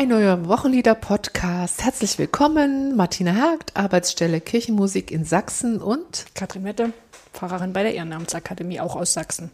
[0.00, 1.84] Ein neuer Wochenlieder-Podcast.
[1.84, 2.96] Herzlich willkommen.
[2.96, 6.94] Martina Hagt, Arbeitsstelle Kirchenmusik in Sachsen und Katrin Mette,
[7.34, 9.50] Pfarrerin bei der Ehrenamtsakademie, auch aus Sachsen.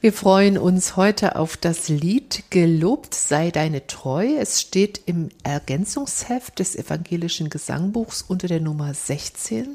[0.00, 4.28] Wir freuen uns heute auf das Lied Gelobt sei deine Treu.
[4.38, 9.74] Es steht im Ergänzungsheft des evangelischen Gesangbuchs unter der Nummer 16.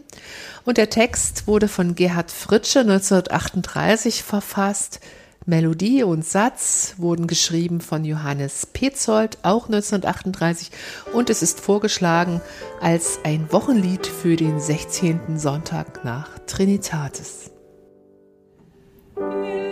[0.63, 5.01] Und der Text wurde von Gerhard Fritsche 1938 verfasst.
[5.45, 10.71] Melodie und Satz wurden geschrieben von Johannes Petzold, auch 1938,
[11.13, 12.41] und es ist vorgeschlagen
[12.81, 15.37] als ein Wochenlied für den 16.
[15.37, 17.51] Sonntag nach Trinitatis.
[19.17, 19.62] Mir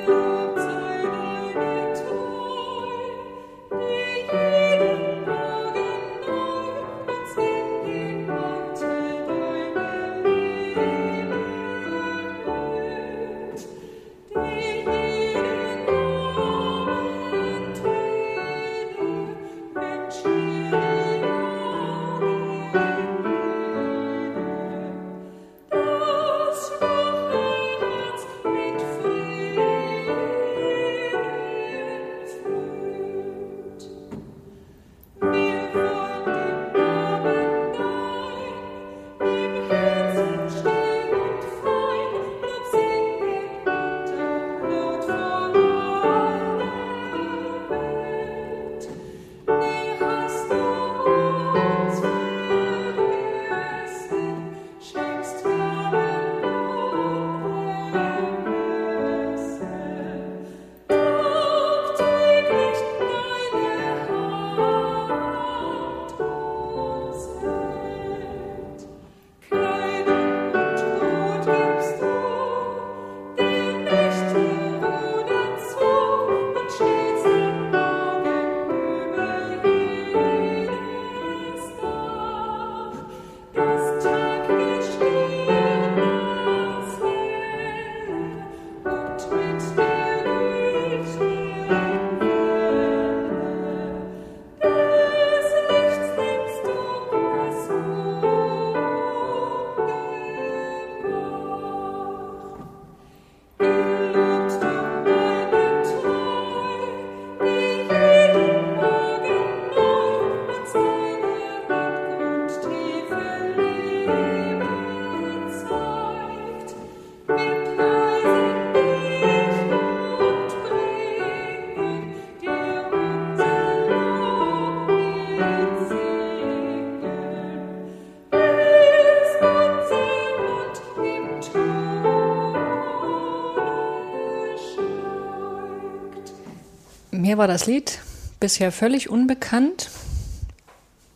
[137.42, 137.98] war das Lied
[138.40, 139.90] bisher völlig unbekannt.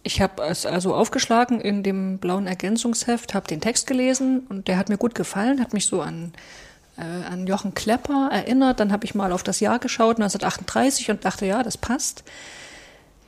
[0.01, 4.79] Ich habe es also aufgeschlagen in dem blauen Ergänzungsheft, habe den Text gelesen und der
[4.79, 6.33] hat mir gut gefallen, hat mich so an,
[6.97, 8.79] äh, an Jochen Klepper erinnert.
[8.79, 12.23] Dann habe ich mal auf das Jahr geschaut, 1938, und dachte, ja, das passt.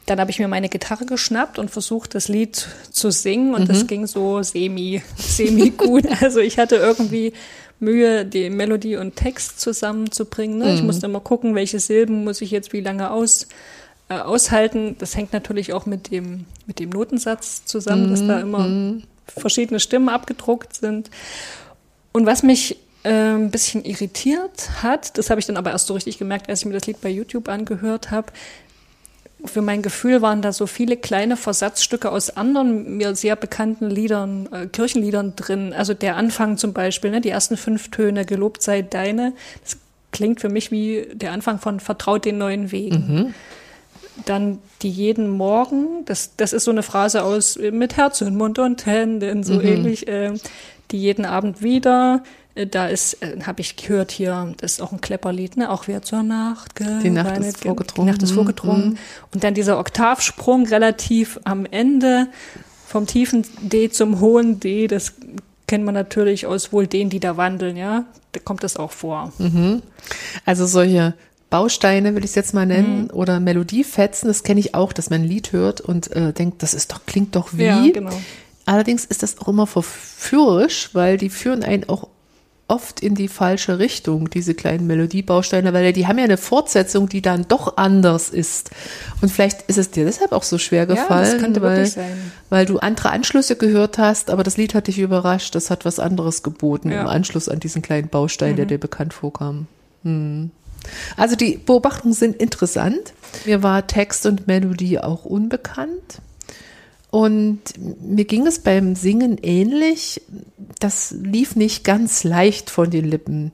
[0.07, 3.67] Dann habe ich mir meine Gitarre geschnappt und versucht, das Lied zu singen und mhm.
[3.67, 6.05] das ging so semi, semi gut.
[6.23, 7.33] also ich hatte irgendwie
[7.79, 10.57] Mühe, die Melodie und Text zusammenzubringen.
[10.57, 10.65] Ne?
[10.65, 10.73] Mhm.
[10.75, 13.47] Ich musste immer gucken, welche Silben muss ich jetzt wie lange aus,
[14.09, 14.95] äh, aushalten.
[14.99, 18.11] Das hängt natürlich auch mit dem, mit dem Notensatz zusammen, mhm.
[18.11, 19.03] dass da immer mhm.
[19.27, 21.11] verschiedene Stimmen abgedruckt sind.
[22.13, 25.93] Und was mich äh, ein bisschen irritiert hat, das habe ich dann aber erst so
[25.93, 28.31] richtig gemerkt, als ich mir das Lied bei YouTube angehört habe,
[29.45, 34.49] für mein Gefühl waren da so viele kleine Versatzstücke aus anderen mir sehr bekannten Liedern,
[34.51, 35.73] äh, Kirchenliedern drin.
[35.73, 39.33] Also der Anfang zum Beispiel, ne, die ersten fünf Töne, gelobt sei deine.
[39.63, 39.77] Das
[40.11, 42.95] klingt für mich wie der Anfang von Vertraut den neuen Wegen.
[42.95, 43.33] Mhm.
[44.25, 48.59] Dann die jeden Morgen, das, das ist so eine Phrase aus mit Herz und Mund
[48.59, 49.61] und Händen, so mhm.
[49.61, 50.07] ähnlich.
[50.07, 50.33] Äh,
[50.91, 52.23] die jeden Abend wieder,
[52.55, 55.69] äh, da ist, äh, habe ich gehört hier, das ist auch ein Klepperlied, ne?
[55.69, 58.07] Auch wer zur Nacht Die Nacht ist vorgedrungen.
[58.07, 58.89] Die Nacht ist vorgedrungen.
[58.89, 58.97] Mhm.
[59.33, 62.27] Und dann dieser Oktavsprung relativ am Ende
[62.85, 65.13] vom tiefen D zum hohen D, das
[65.67, 68.05] kennt man natürlich aus wohl denen, die da wandeln, ja.
[68.31, 69.33] Da kommt das auch vor.
[69.37, 69.81] Mhm.
[70.45, 71.13] Also solche
[71.49, 73.09] Bausteine, will ich es jetzt mal nennen, mhm.
[73.11, 76.73] oder Melodiefetzen, das kenne ich auch, dass man ein Lied hört und äh, denkt, das
[76.73, 77.63] ist doch, klingt doch wie.
[77.63, 78.11] Ja, genau.
[78.65, 82.09] Allerdings ist das auch immer verführerisch, weil die führen einen auch
[82.67, 87.21] oft in die falsche Richtung, diese kleinen Melodiebausteine, weil die haben ja eine Fortsetzung, die
[87.21, 88.71] dann doch anders ist.
[89.21, 91.91] Und vielleicht ist es dir deshalb auch so schwer gefallen, ja, weil,
[92.49, 95.99] weil du andere Anschlüsse gehört hast, aber das Lied hat dich überrascht, das hat was
[95.99, 97.01] anderes geboten ja.
[97.01, 98.57] im Anschluss an diesen kleinen Baustein, mhm.
[98.57, 99.67] der dir bekannt vorkam.
[100.03, 100.51] Hm.
[101.15, 103.13] Also die Beobachtungen sind interessant.
[103.45, 106.21] Mir war Text und Melodie auch unbekannt.
[107.09, 107.61] Und
[108.01, 110.21] mir ging es beim Singen ähnlich.
[110.79, 113.51] Das lief nicht ganz leicht von den Lippen.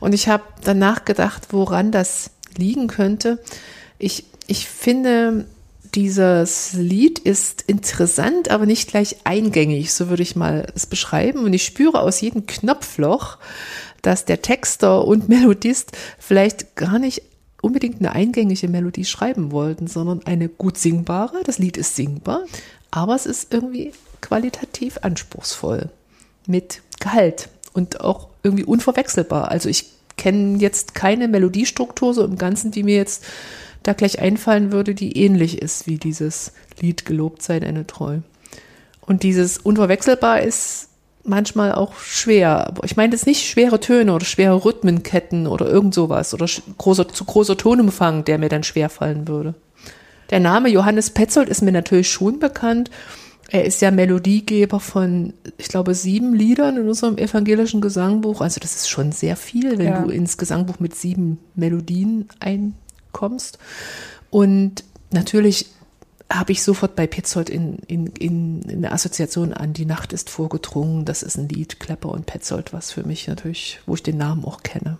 [0.00, 3.38] Und ich habe danach gedacht, woran das liegen könnte.
[3.98, 5.46] Ich, ich finde,
[5.94, 11.44] dieses Lied ist interessant, aber nicht gleich eingängig, so würde ich mal es beschreiben.
[11.44, 13.38] Und ich spüre aus jedem Knopfloch,
[14.00, 17.22] dass der Texter und Melodist vielleicht gar nicht
[17.60, 21.42] unbedingt eine eingängige Melodie schreiben wollten, sondern eine gut singbare.
[21.44, 22.44] Das Lied ist singbar,
[22.90, 25.90] aber es ist irgendwie qualitativ anspruchsvoll
[26.46, 29.50] mit Gehalt und auch irgendwie unverwechselbar.
[29.50, 29.86] Also ich
[30.16, 33.24] kenne jetzt keine Melodiestruktur so im Ganzen, die mir jetzt
[33.82, 38.18] da gleich einfallen würde, die ähnlich ist wie dieses Lied Gelobt sei deine Treu.
[39.00, 40.88] Und dieses unverwechselbar ist
[41.24, 42.74] manchmal auch schwer.
[42.84, 46.46] Ich meine jetzt nicht schwere Töne oder schwere Rhythmenketten oder irgend sowas oder
[46.78, 49.54] großer, zu großer Tonumfang, der mir dann schwer fallen würde.
[50.30, 52.90] Der Name Johannes Petzold ist mir natürlich schon bekannt.
[53.50, 58.40] Er ist ja Melodiegeber von, ich glaube, sieben Liedern in unserem evangelischen Gesangbuch.
[58.40, 60.00] Also das ist schon sehr viel, wenn ja.
[60.00, 62.28] du ins Gesangbuch mit sieben Melodien
[63.12, 63.58] einkommst.
[64.30, 65.66] Und natürlich
[66.32, 70.30] habe ich sofort bei Petzold in, in, in, in der Assoziation an Die Nacht ist
[70.30, 71.04] vorgedrungen.
[71.04, 74.44] Das ist ein Lied, Klepper und Petzold, was für mich natürlich, wo ich den Namen
[74.44, 74.98] auch kenne.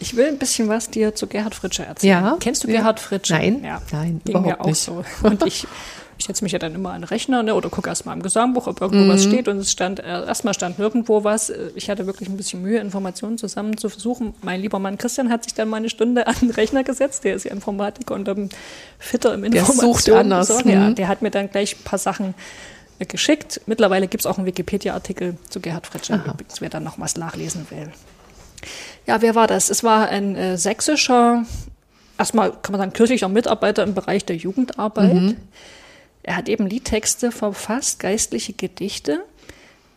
[0.00, 2.24] Ich will ein bisschen was dir zu Gerhard Fritsche erzählen.
[2.24, 2.36] Ja.
[2.40, 3.34] Kennst du Gerhard Fritsche?
[3.34, 3.82] Nein, ja.
[3.92, 4.78] nein, Ging mir auch nicht.
[4.78, 5.04] so.
[5.22, 5.66] Und ich,
[6.18, 8.66] ich setze mich ja dann immer an den Rechner ne, oder gucke erstmal im Gesangbuch,
[8.66, 9.08] ob irgendwo mhm.
[9.08, 9.46] was steht.
[9.46, 11.52] Und es stand, äh, erstmal stand nirgendwo was.
[11.76, 14.34] Ich hatte wirklich ein bisschen Mühe, Informationen zusammen zu versuchen.
[14.42, 17.22] Mein lieber Mann Christian hat sich dann mal eine Stunde an den Rechner gesetzt.
[17.22, 18.48] Der ist ja Informatiker und um,
[18.98, 19.94] fitter im Informationen.
[19.94, 20.48] Der sucht anders.
[20.48, 20.60] So.
[20.68, 20.94] Ja, mhm.
[20.96, 22.34] der hat mir dann gleich ein paar Sachen
[22.98, 23.60] äh, geschickt.
[23.66, 27.66] Mittlerweile gibt es auch einen Wikipedia-Artikel zu Gerhard Fritsche, übrigens, wer dann noch was nachlesen
[27.70, 27.92] will.
[29.06, 29.70] Ja, wer war das?
[29.70, 31.44] Es war ein äh, sächsischer,
[32.18, 35.14] erstmal kann man sagen, kirchlicher Mitarbeiter im Bereich der Jugendarbeit.
[35.14, 35.36] Mhm.
[36.28, 39.24] Er hat eben Liedtexte verfasst, geistliche Gedichte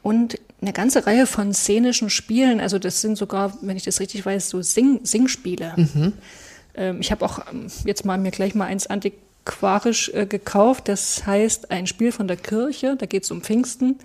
[0.01, 2.61] und eine ganze Reihe von szenischen Spielen.
[2.61, 5.73] Also das sind sogar, wenn ich das richtig weiß, so Sing Singspiele.
[5.75, 6.13] Mhm.
[6.75, 10.87] Ähm, ich habe auch ähm, jetzt mal mir gleich mal eins antiquarisch äh, gekauft.
[10.87, 12.95] Das heißt ein Spiel von der Kirche.
[12.97, 13.99] Da geht es um Pfingsten.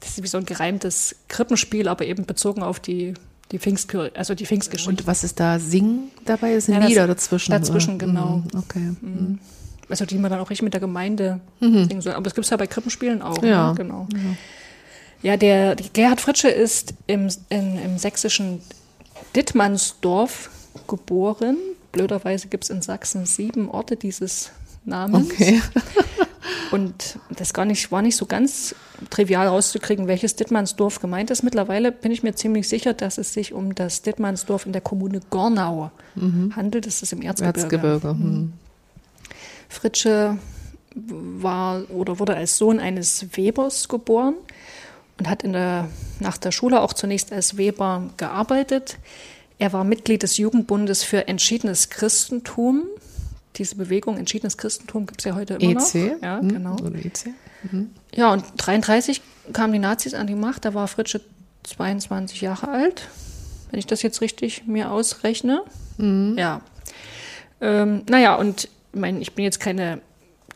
[0.00, 3.14] Das ist wie so ein gereimtes Krippenspiel, aber eben bezogen auf die
[3.52, 4.90] die Pfingstkirche, also die Pfingstgeschichte.
[4.90, 6.58] Und was ist da Singen dabei?
[6.58, 7.52] Sind ja, Lieder dazwischen?
[7.52, 8.06] Dazwischen, oder?
[8.06, 8.36] genau.
[8.38, 8.92] Mhm, okay.
[9.00, 9.38] Mhm.
[9.88, 9.92] Mhm.
[9.92, 11.86] Also die man dann auch richtig mit der Gemeinde mhm.
[11.86, 12.14] singen soll.
[12.14, 13.42] Aber das gibt es ja bei Krippenspielen auch.
[13.42, 13.74] Ja, ne?
[13.74, 14.06] genau.
[14.12, 18.60] Ja, ja der, der Gerhard Fritsche ist im, in, im sächsischen
[19.34, 20.50] Dittmannsdorf
[20.86, 21.56] geboren.
[21.92, 24.50] Blöderweise gibt es in Sachsen sieben Orte dieses
[24.84, 25.30] Namens.
[25.30, 25.60] Okay.
[26.70, 28.74] Und das gar nicht, war nicht so ganz
[29.10, 31.42] trivial rauszukriegen, welches Dittmannsdorf gemeint ist.
[31.42, 35.20] Mittlerweile bin ich mir ziemlich sicher, dass es sich um das Dittmannsdorf in der Kommune
[35.30, 36.54] Gornau mhm.
[36.56, 36.86] handelt.
[36.86, 37.60] Das ist im Erzgebirge.
[37.60, 38.14] Erzgebirge.
[38.14, 38.52] Mhm.
[39.68, 40.38] Fritsche
[40.94, 44.34] war oder wurde als Sohn eines Webers geboren
[45.18, 45.88] und hat in der,
[46.20, 48.98] nach der Schule auch zunächst als Weber gearbeitet.
[49.58, 52.84] Er war Mitglied des Jugendbundes für entschiedenes Christentum
[53.58, 56.12] diese Bewegung entschiedenes Christentum gibt es ja heute immer EC.
[56.12, 56.22] noch.
[56.22, 56.48] Ja, mhm.
[56.48, 56.76] genau.
[56.76, 57.26] Oder EC.
[57.70, 57.90] Mhm.
[58.14, 59.20] Ja, und 33
[59.52, 60.64] kamen die Nazis an die Macht.
[60.64, 61.20] Da war Fritsche
[61.64, 63.08] 22 Jahre alt,
[63.70, 65.62] wenn ich das jetzt richtig mir ausrechne.
[65.98, 66.36] Mhm.
[66.38, 66.60] Ja.
[67.60, 70.00] Ähm, naja, und meine, ich bin jetzt keine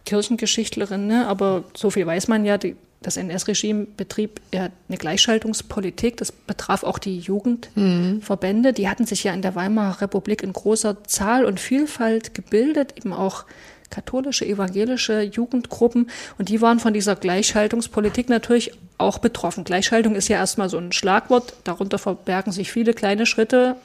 [0.05, 6.17] Kirchengeschichtlerin, ne, aber so viel weiß man ja, die, das NS-Regime betrieb ja eine Gleichschaltungspolitik.
[6.17, 8.71] Das betraf auch die Jugendverbände.
[8.71, 8.75] Mhm.
[8.75, 13.13] Die hatten sich ja in der Weimarer Republik in großer Zahl und Vielfalt gebildet, eben
[13.13, 13.45] auch
[13.91, 16.11] katholische, evangelische Jugendgruppen.
[16.39, 19.65] Und die waren von dieser Gleichschaltungspolitik natürlich auch betroffen.
[19.65, 21.55] Gleichschaltung ist ja erstmal so ein Schlagwort.
[21.65, 23.77] Darunter verbergen sich viele kleine Schritte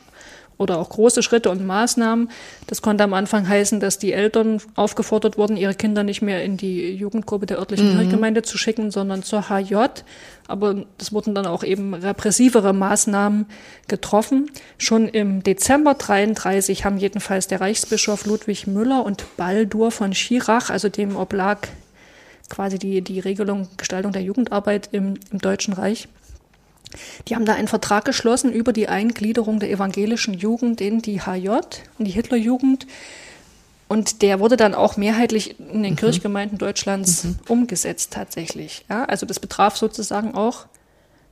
[0.58, 2.30] oder auch große Schritte und Maßnahmen.
[2.66, 6.58] Das konnte am Anfang heißen, dass die Eltern aufgefordert wurden, ihre Kinder nicht mehr in
[6.58, 7.98] die Jugendgruppe der örtlichen mhm.
[7.98, 9.76] Kirchgemeinde zu schicken, sondern zur HJ.
[10.48, 13.46] Aber es wurden dann auch eben repressivere Maßnahmen
[13.88, 14.50] getroffen.
[14.78, 20.90] Schon im Dezember 33 haben jedenfalls der Reichsbischof Ludwig Müller und Baldur von Schirach, also
[20.90, 21.68] dem oblag
[22.50, 26.08] quasi die, die Regelung, Gestaltung der Jugendarbeit im, im Deutschen Reich,
[27.28, 31.50] die haben da einen Vertrag geschlossen über die Eingliederung der evangelischen Jugend in die HJ,
[32.00, 32.88] in die Hitlerjugend.
[33.88, 35.98] Und der wurde dann auch mehrheitlich in den mhm.
[35.98, 37.40] Kirchgemeinden Deutschlands mhm.
[37.48, 38.86] umgesetzt tatsächlich.
[38.90, 40.66] Ja, also das betraf sozusagen auch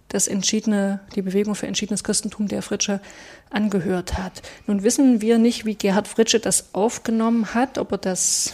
[0.08, 3.02] das entschiedene, die Bewegung für entschiedenes Christentum, der Fritsche
[3.50, 4.44] angehört hat.
[4.68, 8.54] Nun wissen wir nicht, wie Gerhard Fritsche das aufgenommen hat, ob er das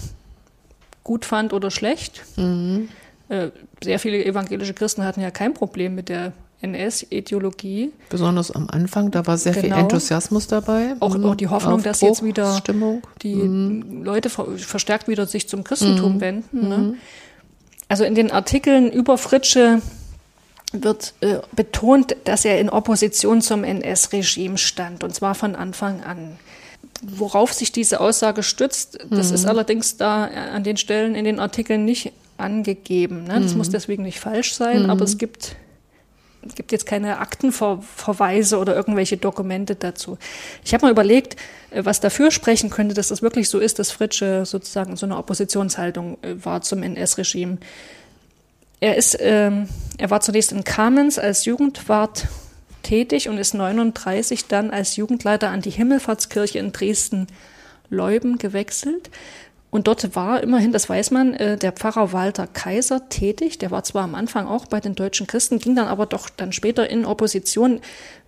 [1.03, 2.23] gut fand oder schlecht.
[2.37, 2.89] Mhm.
[3.29, 3.49] Äh,
[3.83, 7.91] sehr viele evangelische Christen hatten ja kein Problem mit der NS-Ideologie.
[8.09, 9.63] Besonders am Anfang, da war sehr Genau.
[9.75, 10.95] viel Enthusiasmus dabei.
[10.99, 11.25] Auch, Mhm.
[11.25, 13.01] auch die Hoffnung, dass jetzt wieder Stimmung.
[13.23, 13.33] die
[14.03, 16.69] Leute ver verstärkt wieder sich zum Christentum wenden.
[16.69, 16.93] Ne?
[17.87, 19.81] Also in den Artikeln über Fritsche
[20.73, 26.37] wird äh, betont, dass er in Opposition zum NS-Regime stand, und zwar von Anfang an.
[27.01, 31.39] Worauf sich diese Aussage stützt, das ist allerdings da äh, an den Stellen in den
[31.39, 33.25] Artikeln nicht angegeben.
[33.25, 33.41] Ne?
[33.41, 35.55] Das muss deswegen nicht falsch sein, aber es gibt
[36.47, 40.17] es gibt jetzt keine Aktenverweise oder irgendwelche Dokumente dazu.
[40.63, 41.35] Ich habe mal überlegt,
[41.71, 45.17] äh, was dafür sprechen könnte, dass das wirklich so ist, dass Fritsche sozusagen so eine
[45.17, 47.57] Oppositionshaltung äh, war zum NS-Regime.
[48.79, 52.27] Er ist, ähm, er war zunächst in Kamenz als Jugendwart
[52.81, 59.11] tätig und ist 39 dann als Jugendleiter an die Himmelfahrtskirche in Dresden-Leuben gewechselt.
[59.71, 63.57] Und dort war immerhin, das weiß man, äh, der Pfarrer Walter Kaiser tätig.
[63.57, 66.51] Der war zwar am Anfang auch bei den deutschen Christen, ging dann aber doch dann
[66.51, 67.79] später in Opposition,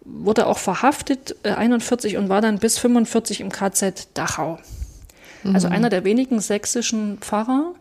[0.05, 4.57] wurde auch verhaftet, äh, 41 und war dann bis 45 im KZ Dachau.
[5.53, 7.73] Also einer der wenigen sächsischen Pfarrer,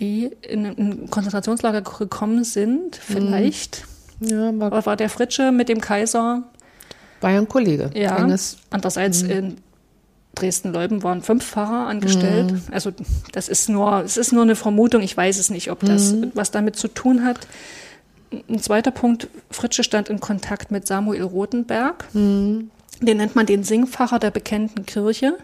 [0.00, 2.96] die in ein Konzentrationslager gekommen sind.
[2.96, 3.84] Vielleicht
[4.18, 6.42] Ja, war, war, der Fritsche mit dem Kaiser
[7.20, 7.90] war ja ein Kollege.
[7.94, 8.16] ja.
[8.18, 9.58] Enges, Andererseits in
[10.34, 12.52] Dresden-Leuben waren fünf Pfarrer angestellt.
[12.70, 12.92] Also
[13.32, 15.02] das ist nur, es ist nur eine Vermutung.
[15.02, 17.46] Ich weiß es nicht, ob das was damit zu tun hat.
[18.48, 22.04] Ein zweiter Punkt, Fritsche stand in Kontakt mit Samuel Rothenberg.
[23.00, 25.36] Den nennt man den Singpfarrer der bekannten Kirche,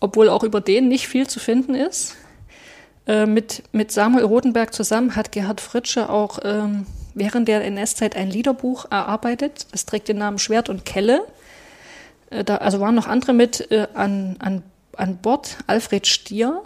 [0.00, 2.14] obwohl auch über den nicht viel zu finden ist.
[3.06, 8.30] Äh, mit, mit Samuel Rothenberg zusammen hat Gerhard Fritsche auch ähm, während der NS-Zeit ein
[8.30, 9.66] Liederbuch erarbeitet.
[9.72, 11.22] Das trägt den Namen Schwert und Kelle.
[12.30, 14.62] Äh, da, also waren noch andere mit äh, an, an,
[14.96, 15.56] an Bord.
[15.66, 16.62] Alfred Stier,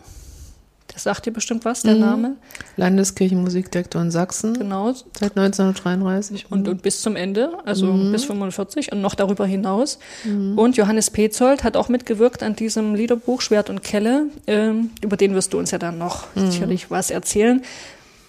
[0.93, 2.37] das sagt dir bestimmt was, der Name.
[2.77, 4.93] Landeskirchenmusikdirektor in Sachsen Genau.
[5.19, 6.51] seit 1933.
[6.51, 9.99] Und, und bis zum Ende, also bis 45 und noch darüber hinaus.
[10.25, 14.27] Und Johannes Petzold hat auch mitgewirkt an diesem Liederbuch Schwert und Kelle.
[14.47, 17.63] Ähm, über den wirst du uns ja dann noch sicherlich was erzählen.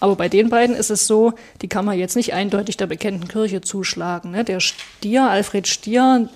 [0.00, 3.28] Aber bei den beiden ist es so, die kann man jetzt nicht eindeutig der bekannten
[3.28, 4.32] Kirche zuschlagen.
[4.32, 4.44] Ne?
[4.44, 6.28] Der Stier, Alfred Stier,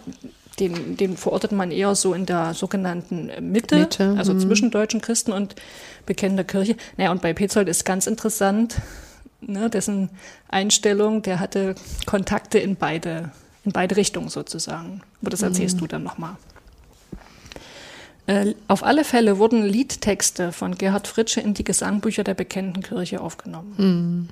[0.61, 5.33] den, den verortet man eher so in der sogenannten Mitte, Mitte, also zwischen deutschen Christen
[5.33, 5.55] und
[6.07, 6.77] bekennender Kirche.
[6.97, 8.77] Naja, und bei Petzold ist ganz interessant,
[9.41, 10.11] ne, dessen
[10.49, 11.75] Einstellung, der hatte
[12.07, 13.31] Kontakte in beide,
[13.65, 15.03] in beide Richtungen sozusagen.
[15.21, 16.37] Aber das erzählst du dann nochmal.
[18.27, 23.21] Äh, auf alle Fälle wurden Liedtexte von Gerhard Fritsche in die Gesangbücher der bekannten Kirche
[23.21, 24.29] aufgenommen.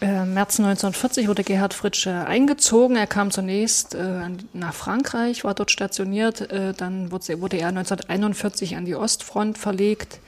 [0.00, 2.96] Äh, März 1940 wurde Gerhard Fritsche eingezogen.
[2.96, 6.50] Er kam zunächst äh, nach Frankreich, war dort stationiert.
[6.50, 10.20] Äh, dann wurde, wurde er 1941 an die Ostfront verlegt.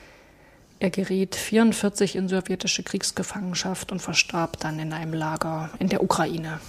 [0.79, 6.59] Er geriet 1944 in sowjetische Kriegsgefangenschaft und verstarb dann in einem Lager in der Ukraine.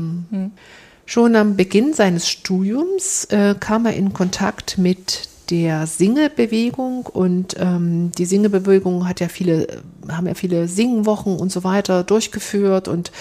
[1.05, 8.11] Schon am Beginn seines Studiums äh, kam er in Kontakt mit der Singebewegung und ähm,
[8.17, 9.67] die Singebewegung hat ja viele,
[10.07, 13.11] haben ja viele Singwochen und so weiter durchgeführt und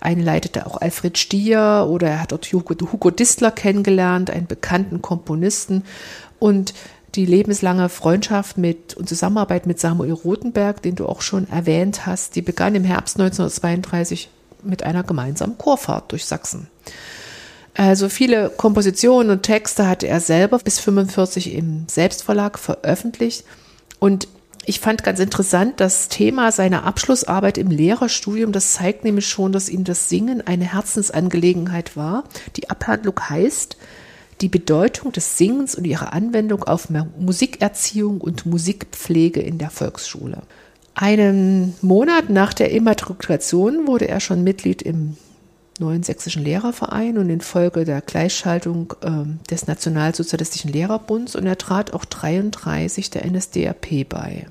[0.00, 5.02] einen leitete auch Alfred Stier oder er hat dort Hugo, Hugo Distler kennengelernt, einen bekannten
[5.02, 5.84] Komponisten
[6.38, 6.74] und
[7.14, 12.36] die lebenslange Freundschaft mit und Zusammenarbeit mit Samuel Rothenberg, den du auch schon erwähnt hast,
[12.36, 14.30] die begann im Herbst 1932
[14.62, 16.68] mit einer gemeinsamen Chorfahrt durch Sachsen.
[17.74, 23.44] Also viele Kompositionen und Texte hatte er selber bis 45 im Selbstverlag veröffentlicht
[23.98, 24.28] und
[24.64, 28.52] ich fand ganz interessant das Thema seiner Abschlussarbeit im Lehrerstudium.
[28.52, 32.24] Das zeigt nämlich schon, dass ihm das Singen eine Herzensangelegenheit war.
[32.56, 33.76] Die Abhandlung heißt
[34.40, 36.88] die Bedeutung des Singens und ihre Anwendung auf
[37.18, 40.42] Musikerziehung und Musikpflege in der Volksschule.
[40.94, 45.16] Einen Monat nach der Immatrikulation wurde er schon Mitglied im
[45.82, 52.04] neuen sächsischen Lehrerverein und infolge der Gleichschaltung äh, des Nationalsozialistischen Lehrerbunds und er trat auch
[52.04, 54.46] 33 der NSDAP bei.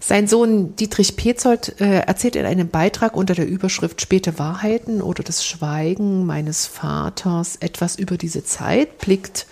[0.00, 5.22] Sein Sohn Dietrich Petzold äh, erzählt in einem Beitrag unter der Überschrift Späte Wahrheiten oder
[5.22, 9.46] das Schweigen meines Vaters etwas über diese Zeit, blickt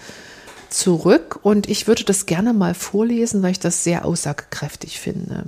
[0.69, 5.47] zurück und ich würde das gerne mal vorlesen, weil ich das sehr aussagekräftig finde.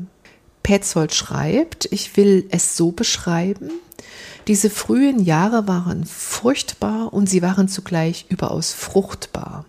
[0.62, 3.70] Petzold schreibt, ich will es so beschreiben,
[4.46, 9.64] diese frühen Jahre waren furchtbar und sie waren zugleich überaus fruchtbar.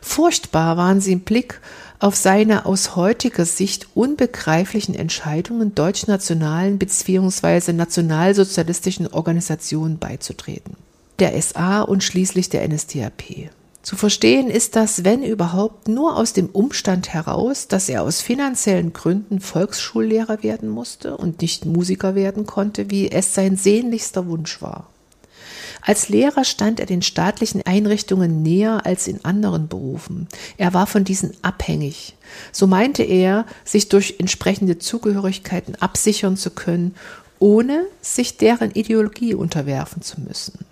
[0.00, 1.60] Furchtbar waren sie im Blick
[1.98, 7.72] auf seine aus heutiger Sicht unbegreiflichen Entscheidungen deutschnationalen bzw.
[7.72, 10.76] nationalsozialistischen Organisationen beizutreten,
[11.20, 13.50] der SA und schließlich der NSDAP.
[13.82, 18.92] Zu verstehen ist das, wenn überhaupt, nur aus dem Umstand heraus, dass er aus finanziellen
[18.92, 24.88] Gründen Volksschullehrer werden musste und nicht Musiker werden konnte, wie es sein sehnlichster Wunsch war.
[25.84, 30.28] Als Lehrer stand er den staatlichen Einrichtungen näher als in anderen Berufen.
[30.56, 32.14] Er war von diesen abhängig.
[32.52, 36.94] So meinte er, sich durch entsprechende Zugehörigkeiten absichern zu können,
[37.40, 40.64] ohne sich deren Ideologie unterwerfen zu müssen.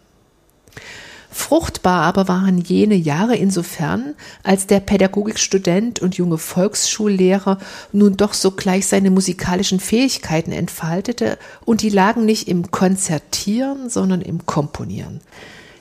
[1.32, 7.58] Fruchtbar aber waren jene Jahre insofern, als der Pädagogikstudent und junge Volksschullehrer
[7.92, 14.44] nun doch sogleich seine musikalischen Fähigkeiten entfaltete, und die lagen nicht im Konzertieren, sondern im
[14.44, 15.20] Komponieren.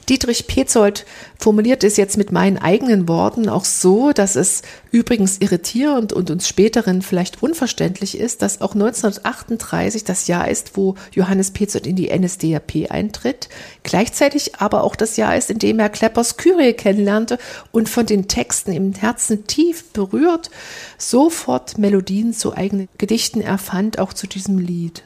[0.09, 1.05] Dietrich Petzold
[1.37, 6.47] formuliert es jetzt mit meinen eigenen Worten auch so, dass es übrigens irritierend und uns
[6.47, 12.09] späteren vielleicht unverständlich ist, dass auch 1938 das Jahr ist, wo Johannes Petzold in die
[12.09, 13.49] NSDAP eintritt,
[13.83, 17.37] gleichzeitig aber auch das Jahr ist, in dem er Kleppers Kyrie kennenlernte
[17.71, 20.49] und von den Texten im Herzen tief berührt
[20.97, 25.03] sofort Melodien zu eigenen Gedichten erfand, auch zu diesem Lied.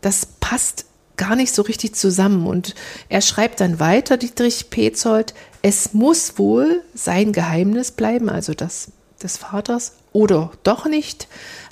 [0.00, 2.46] Das passt gar nicht so richtig zusammen.
[2.46, 2.74] Und
[3.08, 8.88] er schreibt dann weiter, Dietrich Petzold, es muss wohl sein Geheimnis bleiben, also das
[9.22, 11.28] des Vaters, oder doch nicht.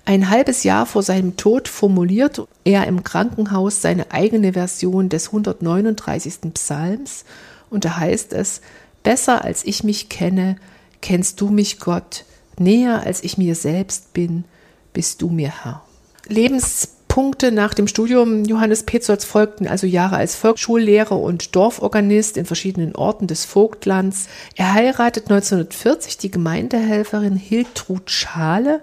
[0.07, 6.52] Ein halbes Jahr vor seinem Tod formuliert er im Krankenhaus seine eigene Version des 139.
[6.54, 7.24] Psalms
[7.70, 8.61] und da heißt es,
[9.02, 10.57] besser als ich mich kenne,
[11.00, 12.24] kennst du mich Gott,
[12.59, 14.44] näher als ich mir selbst bin,
[14.92, 15.83] bist du mir Herr.
[16.28, 22.44] Lebens Punkte nach dem Studium Johannes Petzolds folgten also Jahre als Volksschullehrer und Dorforganist in
[22.44, 24.27] verschiedenen Orten des Vogtlands.
[24.57, 28.81] Er heiratet 1940 die Gemeindehelferin Hiltrud Schale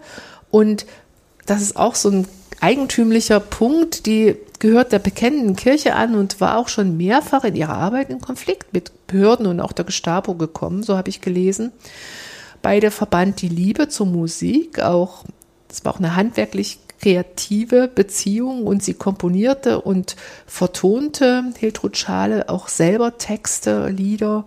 [0.49, 0.85] und
[1.45, 2.27] das ist auch so ein
[2.61, 7.75] eigentümlicher Punkt, die gehört der bekennenden Kirche an und war auch schon mehrfach in ihrer
[7.75, 11.73] Arbeit in Konflikt mit Behörden und auch der Gestapo gekommen, so habe ich gelesen.
[12.61, 15.25] Beide verband die Liebe zur Musik, auch
[15.69, 22.67] es war auch eine handwerklich kreative Beziehung und sie komponierte und vertonte Hiltrud Schale auch
[22.67, 24.45] selber Texte, Lieder.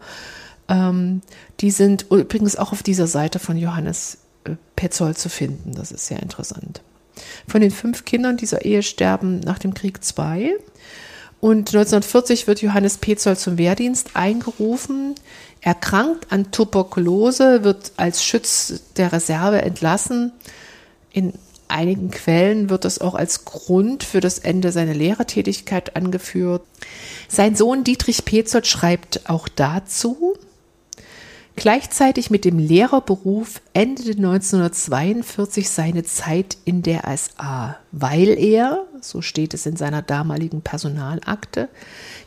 [0.69, 1.21] Ähm,
[1.61, 5.73] die sind übrigens auch auf dieser Seite von Johannes äh, Petzold zu finden.
[5.75, 6.81] Das ist sehr interessant.
[7.49, 10.57] Von den fünf Kindern dieser Ehe sterben nach dem Krieg zwei.
[11.41, 15.17] Und 1940 wird Johannes Petzold zum Wehrdienst eingerufen.
[15.61, 20.33] Erkrankt an Tuberkulose, wird als Schütz der Reserve entlassen.
[21.13, 21.35] In
[21.75, 26.63] einigen Quellen wird das auch als Grund für das Ende seiner Lehrertätigkeit angeführt.
[27.29, 30.37] Sein Sohn Dietrich Petzold schreibt auch dazu,
[31.57, 39.55] Gleichzeitig mit dem Lehrerberuf endete 1942 seine Zeit in der SA, weil er, so steht
[39.55, 41.69] es in seiner damaligen Personalakte,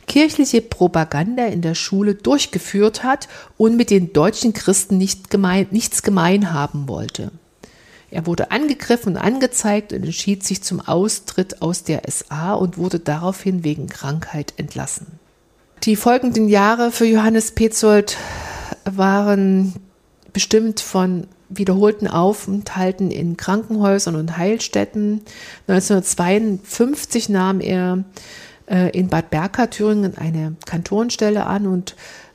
[0.06, 6.02] kirchliche Propaganda in der Schule durchgeführt hat und mit den deutschen Christen nicht gemein, nichts
[6.02, 7.30] gemein haben wollte.
[8.10, 12.98] Er wurde angegriffen und angezeigt und entschied sich zum Austritt aus der SA und wurde
[12.98, 15.06] daraufhin wegen Krankheit entlassen.
[15.84, 18.16] Die folgenden Jahre für Johannes Petzold
[18.84, 19.74] waren
[20.32, 25.22] bestimmt von wiederholten Aufenthalten in Krankenhäusern und Heilstätten.
[25.66, 28.04] 1952 nahm er
[28.66, 31.94] äh, in Bad Berka, Thüringen, eine Kantonstelle an und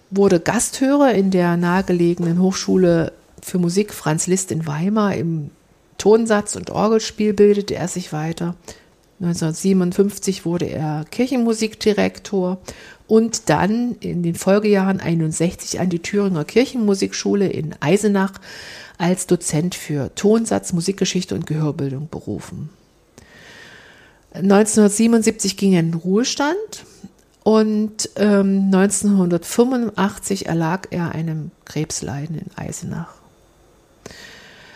[0.09, 5.15] wurde Gasthörer in der nahegelegenen Hochschule für Musik Franz Liszt in Weimar.
[5.15, 5.51] Im
[6.03, 8.55] Tonsatz und Orgelspiel bildete er sich weiter.
[9.21, 12.57] 1957 wurde er Kirchenmusikdirektor
[13.07, 18.33] und dann in den Folgejahren 61 an die Thüringer Kirchenmusikschule in Eisenach
[18.97, 22.69] als Dozent für Tonsatz, Musikgeschichte und Gehörbildung berufen.
[24.33, 26.83] 1977 ging er in den Ruhestand
[27.43, 33.22] und ähm, 1985 erlag er einem Krebsleiden in Eisenach.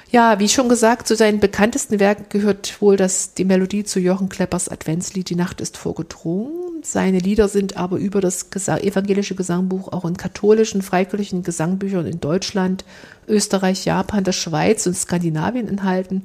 [0.10, 4.30] Ja, wie schon gesagt, zu seinen bekanntesten Werken gehört wohl das, die Melodie zu Jochen
[4.30, 6.82] Kleppers Adventslied Die Nacht ist vorgedrungen.
[6.82, 12.86] Seine Lieder sind aber über das evangelische Gesangbuch auch in katholischen, freikirchlichen Gesangbüchern in Deutschland,
[13.28, 16.24] Österreich, Japan, der Schweiz und Skandinavien enthalten.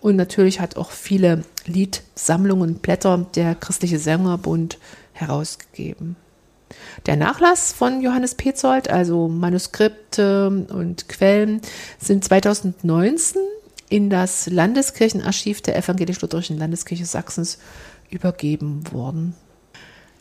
[0.00, 4.78] Und natürlich hat auch viele Liedsammlungen Blätter der Christliche Sängerbund
[5.12, 6.14] herausgegeben.
[7.06, 11.60] Der Nachlass von Johannes Petzold, also Manuskripte und Quellen,
[11.98, 13.40] sind 2019
[13.88, 17.58] in das Landeskirchenarchiv der Evangelisch-Lutherischen Landeskirche Sachsens
[18.10, 19.34] übergeben worden.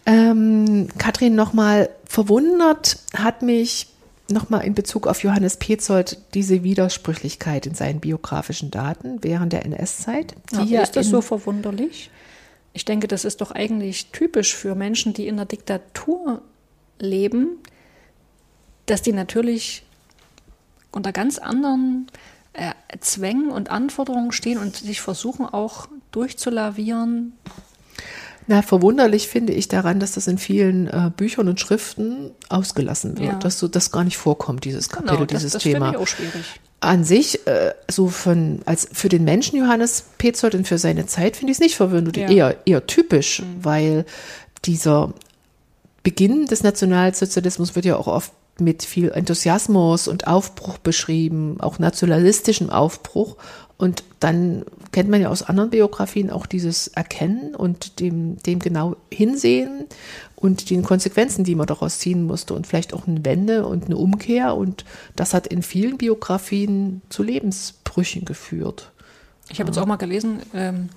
[0.05, 3.87] Ähm, Katrin, nochmal verwundert hat mich
[4.29, 10.35] nochmal in Bezug auf Johannes Petzold diese Widersprüchlichkeit in seinen biografischen Daten während der NS-Zeit.
[10.65, 12.09] Ja, ist das so verwunderlich?
[12.73, 16.41] Ich denke, das ist doch eigentlich typisch für Menschen, die in der Diktatur
[17.03, 17.57] leben,
[18.85, 19.83] dass die natürlich
[20.91, 22.07] unter ganz anderen
[22.53, 27.33] äh, Zwängen und Anforderungen stehen und sich versuchen auch durchzulavieren.
[28.47, 33.31] Na, verwunderlich finde ich daran, dass das in vielen äh, Büchern und Schriften ausgelassen wird,
[33.31, 33.39] ja.
[33.39, 35.91] dass so das gar nicht vorkommt, dieses genau, Kapitel, genau, das, dieses das Thema.
[35.91, 36.59] Ich auch schwierig.
[36.81, 41.37] An sich, äh, so von, als für den Menschen Johannes Petzold und für seine Zeit
[41.37, 42.29] finde ich es nicht verwirrend, ja.
[42.29, 43.63] eher, eher typisch, mhm.
[43.63, 44.05] weil
[44.65, 45.13] dieser
[46.03, 52.69] Beginn des Nationalsozialismus wird ja auch oft mit viel Enthusiasmus und Aufbruch beschrieben, auch nationalistischem
[52.69, 53.37] Aufbruch.
[53.77, 58.95] Und dann kennt man ja aus anderen Biografien auch dieses Erkennen und dem, dem genau
[59.11, 59.85] hinsehen
[60.35, 63.97] und den Konsequenzen, die man daraus ziehen musste und vielleicht auch eine Wende und eine
[63.97, 64.55] Umkehr.
[64.55, 64.85] Und
[65.15, 68.91] das hat in vielen Biografien zu Lebensbrüchen geführt.
[69.49, 70.89] Ich habe jetzt auch mal gelesen, ähm,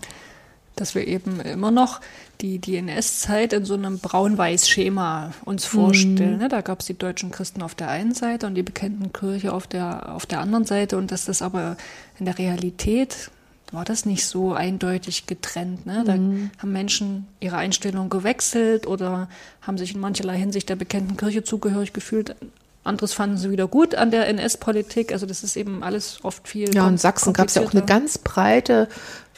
[0.76, 2.00] dass wir eben immer noch
[2.40, 6.38] die, die NS-Zeit in so einem braun-weiß-Schema uns vorstellen.
[6.38, 6.48] Mhm.
[6.48, 9.66] Da gab es die deutschen Christen auf der einen Seite und die bekannten Kirche auf
[9.66, 11.76] der, auf der anderen Seite und dass das aber
[12.18, 13.30] in der Realität
[13.72, 15.86] war das nicht so eindeutig getrennt.
[15.86, 16.04] Ne?
[16.06, 16.50] Da mhm.
[16.58, 19.28] haben Menschen ihre Einstellung gewechselt oder
[19.60, 22.36] haben sich in mancherlei Hinsicht der bekannten Kirche zugehörig gefühlt.
[22.84, 25.12] Anderes fanden sie wieder gut an der NS-Politik.
[25.12, 26.72] Also das ist eben alles oft viel.
[26.72, 28.88] Ja, in Sachsen gab es ja auch eine ganz breite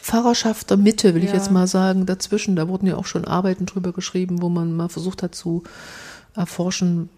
[0.02, 1.28] Pfarrerschaft der Mitte, will ja.
[1.28, 2.56] ich jetzt mal sagen, dazwischen.
[2.56, 5.62] Da wurden ja auch schon Arbeiten drüber geschrieben, wo man mal versucht hat zu
[6.34, 7.08] erforschen,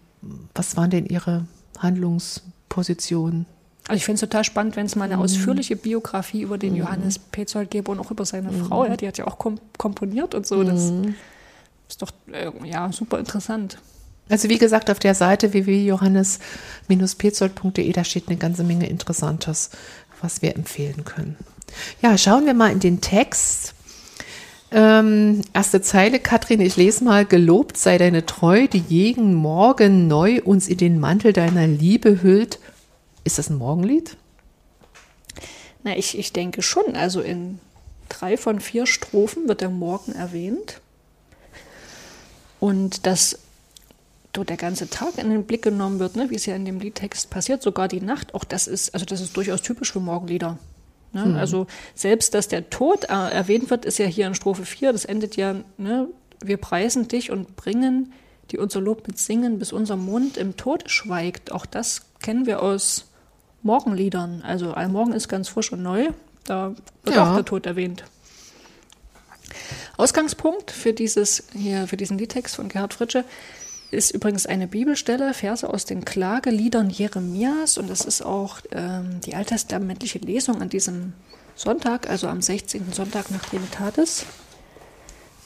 [0.53, 1.45] was waren denn ihre
[1.77, 3.45] Handlungspositionen.
[3.87, 5.23] Also ich finde es total spannend, wenn es mal eine mhm.
[5.23, 6.79] ausführliche Biografie über den mhm.
[6.79, 8.65] Johannes Petzold gäbe und auch über seine mhm.
[8.65, 8.85] Frau.
[8.85, 9.37] Ja, die hat ja auch
[9.77, 10.63] komponiert und so.
[10.63, 11.15] Das mhm.
[11.89, 13.77] ist doch äh, ja super interessant.
[14.29, 19.71] Also wie gesagt, auf der Seite www.johannes-petzold.de, da steht eine ganze Menge Interessantes,
[20.21, 21.35] was wir empfehlen können.
[22.01, 23.73] Ja, schauen wir mal in den Text.
[24.73, 30.41] Ähm, erste Zeile, Katrin, ich lese mal, gelobt sei deine Treu, die jeden Morgen neu
[30.41, 32.59] uns in den Mantel deiner Liebe hüllt.
[33.23, 34.15] Ist das ein Morgenlied?
[35.83, 36.95] Na, ich, ich denke schon.
[36.95, 37.59] Also in
[38.07, 40.79] drei von vier Strophen wird der Morgen erwähnt.
[42.59, 43.39] Und dass
[44.33, 46.79] dort der ganze Tag in den Blick genommen wird, ne, wie es ja in dem
[46.79, 50.57] Liedtext passiert, sogar die Nacht, auch das ist, also das ist durchaus typisch für Morgenlieder.
[51.13, 51.25] Ne?
[51.25, 51.35] Mhm.
[51.35, 55.05] Also selbst, dass der Tod äh, erwähnt wird, ist ja hier in Strophe 4, das
[55.05, 56.07] endet ja, ne?
[56.43, 58.13] wir preisen dich und bringen
[58.51, 61.51] die unser Lob mit Singen, bis unser Mund im Tod schweigt.
[61.51, 63.05] Auch das kennen wir aus
[63.63, 64.41] Morgenliedern.
[64.45, 66.09] Also Allmorgen ist ganz frisch und neu,
[66.43, 67.31] da wird ja.
[67.31, 68.03] auch der Tod erwähnt.
[69.97, 73.23] Ausgangspunkt für dieses hier für diesen Liedtext von Gerhard Fritsche
[73.91, 79.35] ist übrigens eine Bibelstelle, Verse aus den Klageliedern Jeremias und das ist auch ähm, die
[79.35, 81.13] alttestamentliche Lesung an diesem
[81.55, 82.93] Sonntag, also am 16.
[82.93, 84.25] Sonntag nach Trinitatis.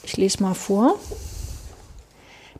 [0.04, 0.98] Ich lese mal vor.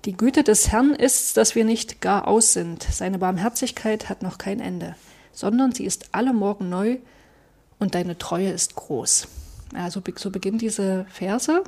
[0.04, 2.82] Die Güte des Herrn ist, dass wir nicht gar aus sind.
[2.82, 4.96] Seine Barmherzigkeit hat noch kein Ende,
[5.32, 6.98] sondern sie ist alle Morgen neu
[7.78, 9.28] und deine Treue ist groß.
[9.74, 11.62] Also so beginnen diese Verse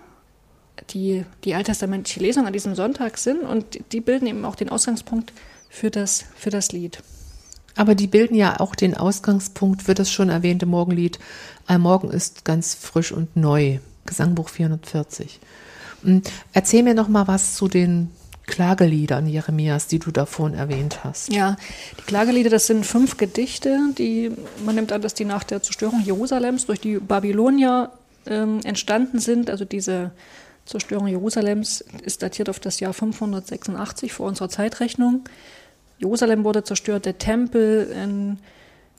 [0.91, 5.33] die, die alttestamentliche Lesung an diesem Sonntag sind und die bilden eben auch den Ausgangspunkt
[5.69, 7.03] für das, für das Lied.
[7.77, 11.19] Aber die bilden ja auch den Ausgangspunkt für das schon erwähnte Morgenlied
[11.69, 15.39] Allmorgen ist ganz frisch und neu, Gesangbuch 440.
[16.03, 16.23] Hm,
[16.55, 18.11] erzähl mir noch mal was zu den
[18.47, 21.31] Klageliedern Jeremias, die du davon erwähnt hast.
[21.31, 21.57] Ja,
[21.99, 24.33] die Klagelieder, das sind fünf Gedichte, die
[24.65, 27.91] man nimmt an, dass die nach der Zerstörung Jerusalems durch die Babylonier
[28.27, 29.51] ähm, entstanden sind.
[29.51, 30.13] Also diese
[30.69, 35.25] Zerstörung Jerusalems ist datiert auf das Jahr 586 vor unserer Zeitrechnung.
[35.99, 38.39] Jerusalem wurde zerstört, der Tempel, ein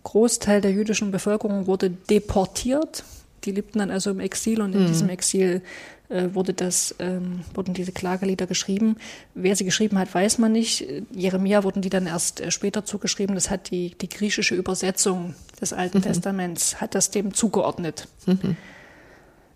[0.04, 3.04] Großteil der jüdischen Bevölkerung wurde deportiert.
[3.44, 4.88] Die lebten dann also im Exil und in mhm.
[4.88, 5.62] diesem Exil
[6.10, 8.98] äh, wurde das, ähm, wurden diese Klagelieder geschrieben.
[9.36, 10.88] Wer sie geschrieben hat, weiß man nicht.
[11.12, 13.36] Jeremia wurden die dann erst äh, später zugeschrieben.
[13.36, 16.04] Das hat die, die griechische Übersetzung des Alten mhm.
[16.04, 18.08] Testaments, hat das dem zugeordnet.
[18.26, 18.58] Mhm.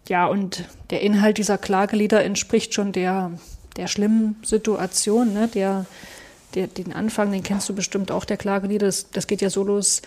[0.09, 3.31] Ja, und der Inhalt dieser Klagelieder entspricht schon der,
[3.77, 5.47] der schlimmen Situation, ne?
[5.47, 5.85] der,
[6.55, 8.87] der, den Anfang, den kennst du bestimmt auch, der Klagelieder.
[8.87, 10.01] Das, das geht ja so los.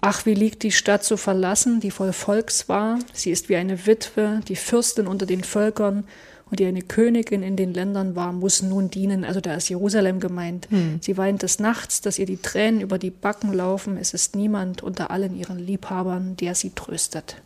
[0.00, 2.98] Ach, wie liegt die Stadt so verlassen, die voll Volks war.
[3.12, 6.04] Sie ist wie eine Witwe, die Fürstin unter den Völkern
[6.50, 9.24] und die eine Königin in den Ländern war, muss nun dienen.
[9.24, 10.68] Also da ist Jerusalem gemeint.
[10.70, 10.98] Hm.
[11.02, 13.96] Sie weint des Nachts, dass ihr die Tränen über die Backen laufen.
[13.98, 17.36] Es ist niemand unter allen ihren Liebhabern, der sie tröstet.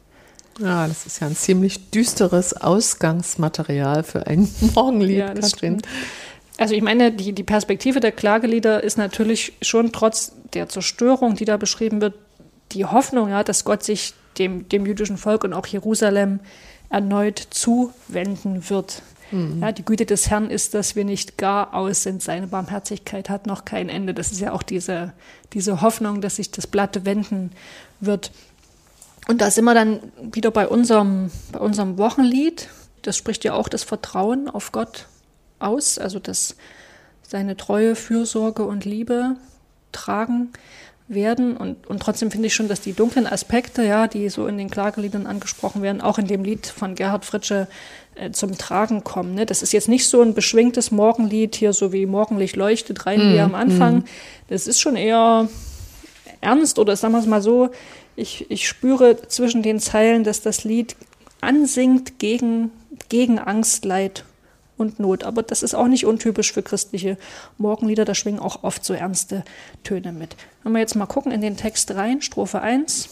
[0.58, 5.48] Ja, das ist ja ein ziemlich düsteres Ausgangsmaterial für ein Morgenlied, ja, Katrin.
[5.48, 5.88] Stimmt.
[6.58, 11.44] Also ich meine, die, die Perspektive der Klagelieder ist natürlich schon trotz der Zerstörung, die
[11.44, 12.14] da beschrieben wird,
[12.72, 16.40] die Hoffnung, ja, dass Gott sich dem, dem jüdischen Volk und auch Jerusalem
[16.88, 19.02] erneut zuwenden wird.
[19.30, 19.62] Mhm.
[19.62, 22.22] Ja, die Güte des Herrn ist, dass wir nicht gar aus sind.
[22.22, 24.14] Seine Barmherzigkeit hat noch kein Ende.
[24.14, 25.12] Das ist ja auch diese,
[25.54, 27.50] diese Hoffnung, dass sich das Blatt wenden
[28.00, 28.30] wird.
[29.28, 30.00] Und da sind wir dann
[30.32, 32.68] wieder bei unserem, bei unserem Wochenlied.
[33.02, 35.06] Das spricht ja auch das Vertrauen auf Gott
[35.58, 36.56] aus, also dass
[37.22, 39.36] seine Treue, Fürsorge und Liebe
[39.92, 40.52] tragen
[41.08, 41.56] werden.
[41.56, 44.70] Und, und trotzdem finde ich schon, dass die dunklen Aspekte, ja, die so in den
[44.70, 47.68] Klageliedern angesprochen werden, auch in dem Lied von Gerhard Fritsche
[48.14, 49.34] äh, zum Tragen kommen.
[49.34, 49.46] Ne?
[49.46, 53.34] Das ist jetzt nicht so ein beschwingtes Morgenlied hier, so wie Morgenlicht leuchtet rein mm,
[53.34, 53.98] wie am Anfang.
[53.98, 54.04] Mm.
[54.48, 55.48] Das ist schon eher
[56.40, 57.70] ernst oder sagen wir es mal so,
[58.16, 60.96] ich, ich spüre zwischen den Zeilen, dass das Lied
[61.40, 62.70] ansingt gegen,
[63.08, 64.24] gegen Angst, Leid
[64.76, 65.24] und Not.
[65.24, 67.16] Aber das ist auch nicht untypisch für christliche
[67.58, 69.44] Morgenlieder, da schwingen auch oft so ernste
[69.84, 70.36] Töne mit.
[70.62, 73.08] Wenn wir jetzt mal gucken in den Text rein, Strophe 1,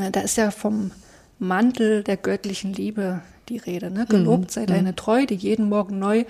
[0.00, 0.90] äh, da ist ja vom
[1.38, 3.90] Mantel der göttlichen Liebe die Rede.
[3.90, 4.06] Ne?
[4.06, 4.66] Gelobt sei mhm.
[4.66, 6.24] deine Treue, die jeden Morgen neu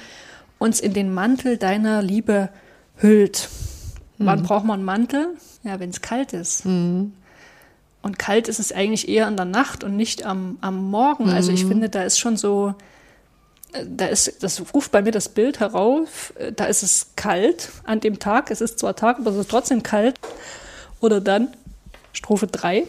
[0.58, 2.48] uns in den Mantel deiner Liebe
[2.96, 3.48] hüllt.
[4.18, 4.26] Mhm.
[4.26, 5.36] Wann braucht man einen Mantel?
[5.62, 6.64] Ja, wenn es kalt ist.
[6.64, 7.12] Mhm.
[8.06, 11.28] Und kalt ist es eigentlich eher in der Nacht und nicht am, am Morgen.
[11.28, 12.72] Also ich finde, da ist schon so,
[13.84, 18.20] da ist, das ruft bei mir das Bild herauf, da ist es kalt an dem
[18.20, 20.20] Tag, es ist zwar Tag, aber es ist trotzdem kalt.
[21.00, 21.48] Oder dann
[22.12, 22.84] Strophe 3.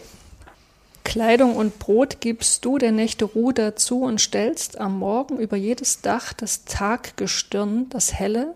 [1.04, 6.02] Kleidung und Brot gibst du der Nächte Ruhe dazu und stellst am Morgen über jedes
[6.02, 8.54] Dach das Taggestirn, das helle,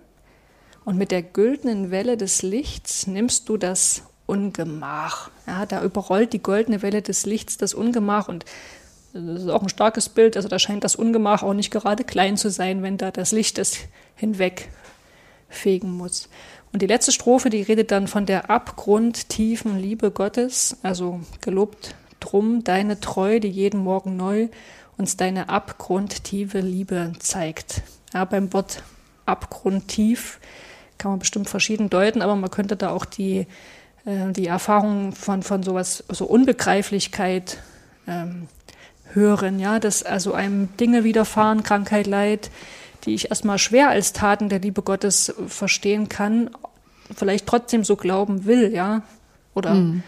[0.86, 5.30] und mit der güldenen Welle des Lichts nimmst du das Ungemach.
[5.46, 8.46] Ja, da überrollt die goldene Welle des Lichts das Ungemach und
[9.14, 10.38] das ist auch ein starkes Bild.
[10.38, 13.58] Also da scheint das Ungemach auch nicht gerade klein zu sein, wenn da das Licht
[13.58, 13.78] es
[14.16, 16.30] hinwegfegen muss.
[16.72, 22.64] Und die letzte Strophe, die redet dann von der abgrundtiefen Liebe Gottes, also gelobt drum
[22.64, 24.48] deine Treue, die jeden Morgen neu
[24.98, 27.82] uns deine abgrundtiefe Liebe zeigt.
[28.14, 28.82] Ja, beim Wort
[29.26, 30.40] abgrundtief
[30.98, 33.48] kann man bestimmt verschieden deuten, aber man könnte da auch die,
[34.06, 37.58] äh, die Erfahrung von, von sowas, so Unbegreiflichkeit
[38.08, 38.48] ähm,
[39.14, 42.50] hören, ja, dass also einem Dinge widerfahren, Krankheit, Leid,
[43.06, 46.50] die ich erstmal schwer als Taten der Liebe Gottes verstehen kann,
[47.16, 49.04] vielleicht trotzdem so glauben will, ja.
[49.54, 50.04] Oder mhm.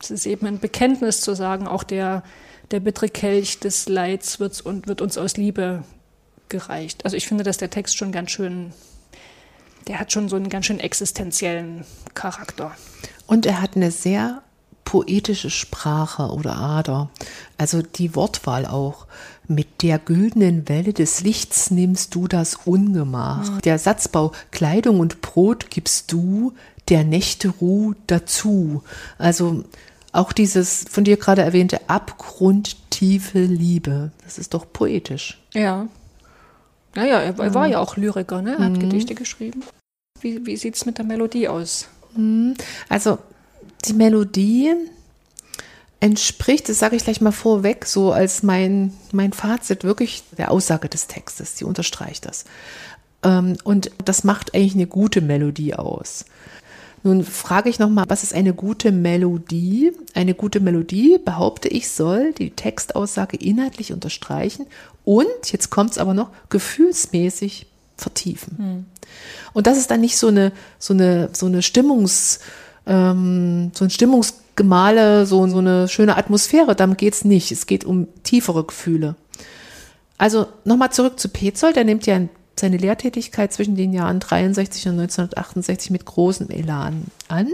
[0.00, 2.22] es ist eben ein Bekenntnis zu sagen, auch der,
[2.70, 5.82] der bittere Kelch des Leids wird, und wird uns aus Liebe
[6.48, 7.04] gereicht.
[7.04, 8.72] Also ich finde, dass der Text schon ganz schön,
[9.86, 12.72] der hat schon so einen ganz schön existenziellen Charakter.
[13.26, 14.42] Und er hat eine sehr
[14.84, 17.10] poetische Sprache oder Ader.
[17.58, 19.06] Also die Wortwahl auch.
[19.48, 23.48] Mit der güldenen Welle des Lichts nimmst du das Ungemach.
[23.50, 23.60] Mhm.
[23.62, 26.52] Der Satzbau Kleidung und Brot gibst du,
[26.88, 28.82] der Nächte Ruh dazu.
[29.18, 29.64] Also
[30.12, 34.10] auch dieses von dir gerade erwähnte abgrundtiefe Liebe.
[34.24, 35.38] Das ist doch poetisch.
[35.52, 35.86] Ja.
[36.94, 38.52] Naja, er, er war ja auch Lyriker, ne?
[38.52, 38.80] Er hat mhm.
[38.80, 39.62] Gedichte geschrieben.
[40.20, 41.88] Wie, wie sieht es mit der Melodie aus?
[42.16, 42.54] Mhm.
[42.88, 43.18] Also
[43.84, 44.74] die Melodie
[46.00, 50.88] entspricht, das sage ich gleich mal vorweg, so als mein, mein Fazit wirklich der Aussage
[50.88, 51.54] des Textes.
[51.54, 52.44] Die unterstreicht das.
[53.22, 56.24] Ähm, und das macht eigentlich eine gute Melodie aus.
[57.02, 59.92] Nun frage ich nochmal, was ist eine gute Melodie?
[60.14, 64.66] Eine gute Melodie, behaupte ich, soll die Textaussage inhaltlich unterstreichen
[65.04, 68.58] und, jetzt kommt es aber noch, gefühlsmäßig vertiefen.
[68.58, 68.84] Hm.
[69.52, 72.40] Und das ist dann nicht so eine, so eine, so eine Stimmungs,
[72.86, 77.52] ähm, so ein Stimmungsgemale, so, so eine schöne Atmosphäre, darum geht's nicht.
[77.52, 79.16] Es geht um tiefere Gefühle.
[80.18, 82.20] Also nochmal zurück zu Petzold, der nimmt ja
[82.58, 87.48] seine Lehrtätigkeit zwischen den Jahren 63 und 1968 mit großem Elan an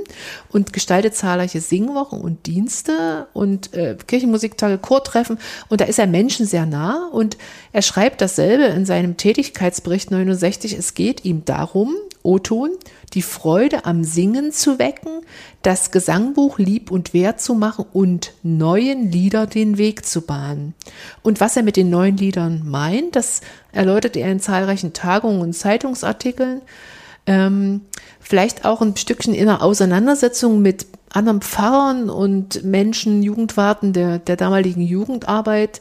[0.51, 6.47] und gestaltet zahlreiche Singwochen und Dienste und äh, Kirchenmusiktage, Chortreffen und da ist er Menschen
[6.47, 7.37] sehr nah und
[7.73, 10.73] er schreibt dasselbe in seinem Tätigkeitsbericht 69.
[10.73, 12.71] Es geht ihm darum, O-Ton,
[13.15, 15.23] die Freude am Singen zu wecken,
[15.63, 20.75] das Gesangbuch lieb und wert zu machen und neuen Lieder den Weg zu bahnen.
[21.23, 23.41] Und was er mit den neuen Liedern meint, das
[23.73, 26.63] erläutert er in zahlreichen Tagungen und Zeitungsartikeln.
[27.27, 27.83] Ähm,
[28.21, 34.37] vielleicht auch ein Stückchen in einer Auseinandersetzung mit anderen Pfarrern und Menschen, Jugendwarten der, der
[34.37, 35.81] damaligen Jugendarbeit,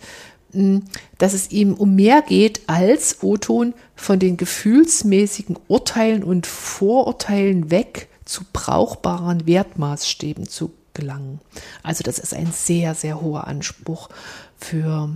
[1.17, 8.09] dass es ihm um mehr geht als O-Ton von den gefühlsmäßigen Urteilen und Vorurteilen weg
[8.25, 11.39] zu brauchbaren Wertmaßstäben zu gelangen.
[11.83, 14.09] Also das ist ein sehr, sehr hoher Anspruch
[14.57, 15.09] für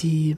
[0.00, 0.36] die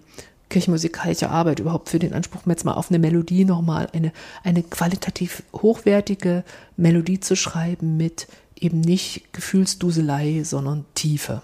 [0.54, 4.12] kirchenmusikalische Arbeit, überhaupt für den Anspruch, jetzt mal auf eine Melodie nochmal, eine,
[4.44, 6.44] eine qualitativ hochwertige
[6.76, 11.42] Melodie zu schreiben mit eben nicht Gefühlsduselei, sondern Tiefe.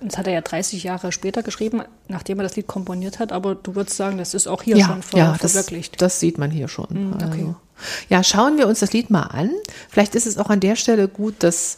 [0.00, 3.54] Das hat er ja 30 Jahre später geschrieben, nachdem er das Lied komponiert hat, aber
[3.54, 5.94] du würdest sagen, das ist auch hier ja, schon ver ja, verwirklicht.
[6.02, 7.10] Das, das sieht man hier schon.
[7.10, 7.24] Mm, okay.
[7.24, 7.54] Also.
[8.08, 9.50] Ja, schauen wir uns das Lied mal an.
[9.88, 11.76] Vielleicht ist es auch an der Stelle gut, das,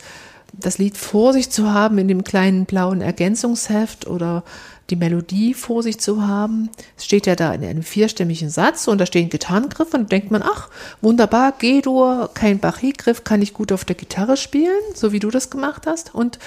[0.55, 4.45] das Lied vor sich zu haben in dem kleinen blauen Ergänzungsheft oder
[4.91, 6.69] die Melodie vor sich zu haben.
[6.97, 10.43] Es steht ja da in einem vierstimmigen Satz und da stehen Gitarrengriffe und denkt man,
[10.43, 10.69] ach,
[11.01, 15.51] wunderbar, G-Dur, kein Bachy-Griff, kann ich gut auf der Gitarre spielen, so wie du das
[15.51, 16.15] gemacht hast.
[16.15, 16.39] Und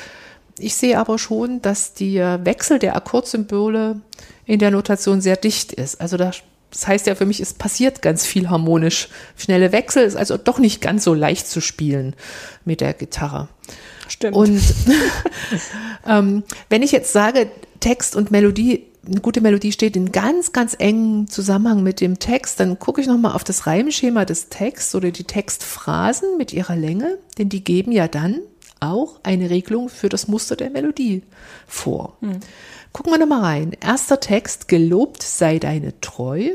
[0.59, 4.01] ich sehe aber schon, dass der Wechsel der Akkordsymbole
[4.45, 5.99] in der Notation sehr dicht ist.
[5.99, 6.37] Also das,
[6.71, 9.09] das heißt ja für mich, es passiert ganz viel harmonisch.
[9.35, 12.15] Schnelle Wechsel ist also doch nicht ganz so leicht zu spielen
[12.65, 13.47] mit der Gitarre.
[14.07, 14.35] Stimmt.
[14.35, 14.61] Und
[16.07, 20.75] ähm, wenn ich jetzt sage, Text und Melodie, eine gute Melodie steht in ganz, ganz
[20.77, 25.11] engen Zusammenhang mit dem Text, dann gucke ich nochmal auf das Reimschema des Texts oder
[25.11, 28.39] die Textphrasen mit ihrer Länge, denn die geben ja dann
[28.79, 31.23] auch eine Regelung für das Muster der Melodie
[31.67, 32.17] vor.
[32.21, 32.39] Hm.
[32.93, 33.75] Gucken wir nochmal rein.
[33.79, 36.49] Erster Text, gelobt sei deine Treu.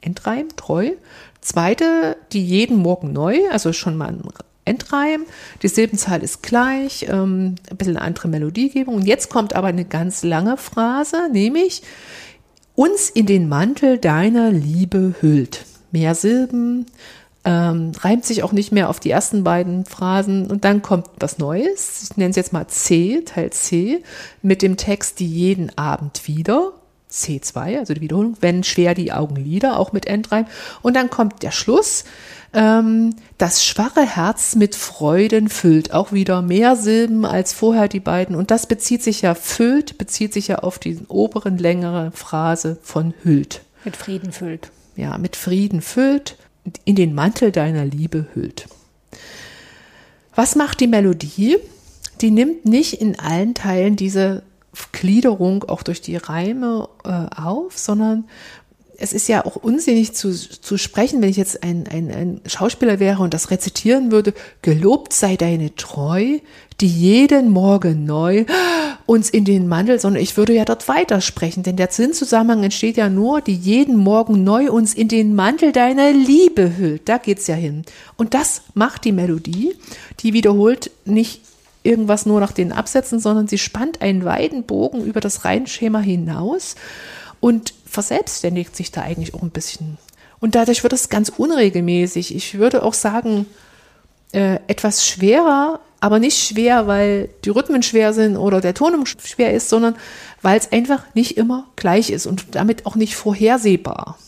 [0.00, 0.92] Endreim, treu.
[1.40, 4.20] Zweite, die jeden Morgen neu, also schon mal ein
[4.64, 5.24] Endreim.
[5.62, 8.96] Die Silbenzahl ist gleich, ähm, ein bisschen eine andere Melodiegebung.
[8.96, 11.82] Und jetzt kommt aber eine ganz lange Phrase, nämlich
[12.74, 15.64] uns in den Mantel deiner Liebe hüllt.
[15.90, 16.86] Mehr Silben,
[17.44, 21.38] ähm, reimt sich auch nicht mehr auf die ersten beiden Phrasen und dann kommt was
[21.38, 22.08] Neues.
[22.10, 24.02] Ich nenne es jetzt mal C, Teil C,
[24.42, 26.72] mit dem Text die jeden Abend wieder.
[27.10, 30.46] C2, also die Wiederholung, wenn schwer die Augenlider, auch mit Endreim.
[30.80, 32.04] Und dann kommt der Schluss.
[32.54, 35.92] Ähm, das schwache Herz mit Freuden füllt.
[35.92, 38.36] Auch wieder mehr Silben als vorher die beiden.
[38.36, 43.14] Und das bezieht sich ja, füllt, bezieht sich ja auf die oberen längere Phrase von
[43.22, 43.62] hüllt.
[43.84, 44.70] Mit Frieden füllt.
[44.96, 46.36] Ja, mit Frieden füllt
[46.84, 48.68] in den Mantel deiner Liebe hüllt.
[50.34, 51.56] Was macht die Melodie?
[52.20, 54.42] Die nimmt nicht in allen Teilen diese
[54.92, 58.24] Gliederung auch durch die Reime äh, auf, sondern
[58.98, 63.00] es ist ja auch unsinnig zu, zu sprechen, wenn ich jetzt ein, ein, ein Schauspieler
[63.00, 66.38] wäre und das rezitieren würde, gelobt sei deine Treu,
[66.80, 68.44] die jeden Morgen neu
[69.06, 73.08] uns in den Mandel, sondern ich würde ja dort weitersprechen, denn der Zinszusammenhang entsteht ja
[73.08, 77.08] nur, die jeden Morgen neu uns in den Mantel deiner Liebe hüllt.
[77.08, 77.82] Da geht's ja hin.
[78.16, 79.74] Und das macht die Melodie,
[80.20, 81.40] die wiederholt nicht
[81.82, 86.76] irgendwas nur nach den Absätzen, sondern sie spannt einen weiten Bogen über das Reihenschema hinaus
[87.42, 89.98] und verselbstständigt sich da eigentlich auch ein bisschen.
[90.38, 92.36] Und dadurch wird es ganz unregelmäßig.
[92.36, 93.46] Ich würde auch sagen,
[94.30, 99.52] äh, etwas schwerer, aber nicht schwer, weil die Rhythmen schwer sind oder der Ton schwer
[99.54, 99.96] ist, sondern
[100.40, 104.18] weil es einfach nicht immer gleich ist und damit auch nicht vorhersehbar.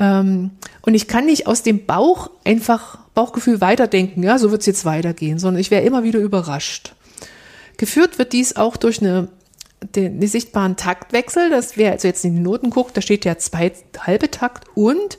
[0.00, 0.50] Ähm,
[0.82, 4.84] und ich kann nicht aus dem Bauch einfach Bauchgefühl weiterdenken, ja, so wird es jetzt
[4.84, 6.94] weitergehen, sondern ich wäre immer wieder überrascht.
[7.76, 9.28] Geführt wird dies auch durch eine
[9.82, 13.38] den, den sichtbaren Taktwechsel, dass wer also jetzt in die Noten guckt, da steht ja
[13.38, 15.18] zwei halbe Takt und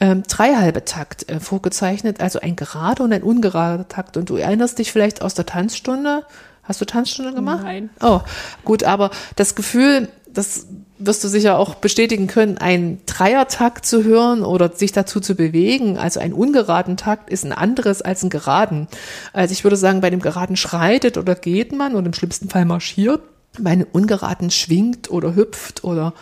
[0.00, 4.16] ähm, drei halbe Takt äh, vorgezeichnet, also ein gerader und ein ungerader Takt.
[4.16, 6.24] Und du erinnerst dich vielleicht aus der Tanzstunde.
[6.62, 7.64] Hast du Tanzstunde gemacht?
[7.64, 7.90] Nein.
[8.02, 8.20] Oh,
[8.64, 10.66] gut, aber das Gefühl, das
[10.98, 15.96] wirst du sicher auch bestätigen können, einen Dreiertakt zu hören oder sich dazu zu bewegen,
[15.96, 18.88] also ein ungeraden Takt ist ein anderes als ein geraden.
[19.32, 22.64] Also ich würde sagen, bei dem geraden schreitet oder geht man und im schlimmsten Fall
[22.64, 23.22] marschiert.
[23.58, 26.14] Bei einem ungeraden schwingt oder hüpft oder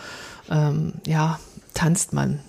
[0.49, 1.39] ähm, ja,
[1.73, 2.39] tanzt man.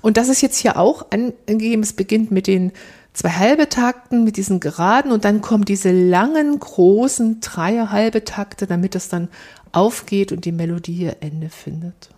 [0.00, 1.82] Und das ist jetzt hier auch angegeben.
[1.82, 2.72] Es beginnt mit den
[3.14, 8.66] zwei halbe Takten, mit diesen geraden und dann kommen diese langen, großen Dreier halbe Takte,
[8.66, 9.28] damit es dann
[9.72, 12.10] aufgeht und die Melodie ihr Ende findet.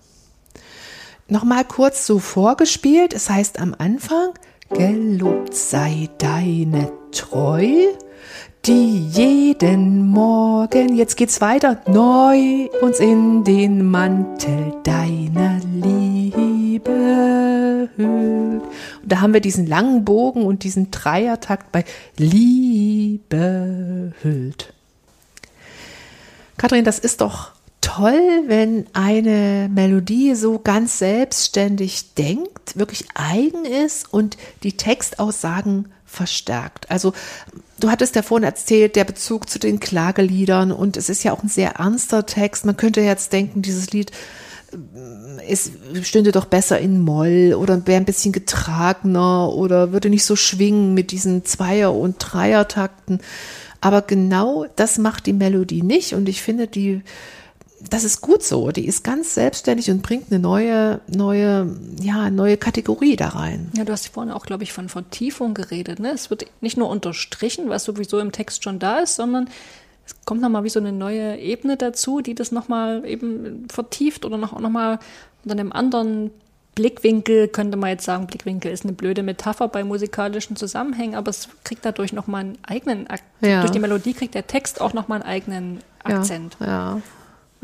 [1.29, 3.13] Nochmal kurz so vorgespielt.
[3.13, 4.31] Es heißt am Anfang,
[4.71, 7.73] gelobt sei deine Treu,
[8.67, 16.91] die jeden Morgen, jetzt geht's weiter, neu uns in den Mantel deiner Liebe
[17.97, 18.63] hüllt.
[19.03, 21.85] Und da haben wir diesen langen Bogen und diesen Dreiertakt bei
[22.17, 24.73] Liebe hüllt.
[26.57, 34.13] Kathrin, das ist doch toll, wenn eine Melodie so ganz selbstständig denkt, wirklich eigen ist
[34.13, 36.91] und die Textaussagen verstärkt.
[36.91, 37.13] Also
[37.79, 41.43] du hattest ja vorhin erzählt, der Bezug zu den Klageliedern und es ist ja auch
[41.43, 42.65] ein sehr ernster Text.
[42.65, 44.11] Man könnte jetzt denken, dieses Lied
[44.73, 44.77] äh,
[45.49, 45.71] es
[46.03, 50.95] stünde doch besser in Moll oder wäre ein bisschen getragener oder würde nicht so schwingen
[50.95, 53.21] mit diesen Zweier- und Dreiertakten.
[53.81, 57.03] Aber genau das macht die Melodie nicht und ich finde, die,
[57.91, 58.71] das ist gut so.
[58.71, 63.71] Die ist ganz selbstständig und bringt eine neue, neue, ja, neue Kategorie da rein.
[63.77, 65.99] Ja, du hast vorhin auch, glaube ich, von Vertiefung geredet.
[65.99, 66.11] Ne?
[66.13, 69.49] Es wird nicht nur unterstrichen, was sowieso im Text schon da ist, sondern
[70.07, 74.39] es kommt nochmal wie so eine neue Ebene dazu, die das nochmal eben vertieft oder
[74.39, 74.99] noch, noch mal
[75.45, 76.31] unter einem anderen
[76.77, 81.49] Blickwinkel könnte man jetzt sagen, Blickwinkel ist eine blöde Metapher bei musikalischen Zusammenhängen, aber es
[81.65, 83.61] kriegt dadurch nochmal einen eigenen, Ak ja.
[83.61, 86.57] durch die Melodie kriegt der Text auch nochmal einen eigenen Akzent.
[86.61, 87.03] Ja, ja.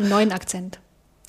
[0.03, 0.81] Einen neuen Akzent.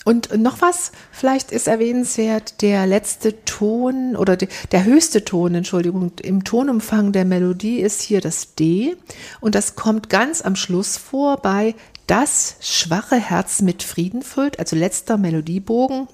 [0.04, 6.12] Und noch was, vielleicht ist erwähnenswert, der letzte Ton oder die, der höchste Ton, Entschuldigung,
[6.24, 8.98] im Tonumfang der Melodie ist hier das D
[9.42, 11.76] und das kommt ganz am Schluss vor bei
[12.08, 16.08] das schwache Herz mit Frieden füllt, also letzter Melodiebogen.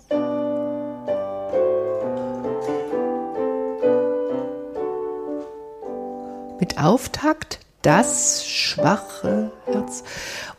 [6.60, 10.04] mit Auftakt das schwache Herz.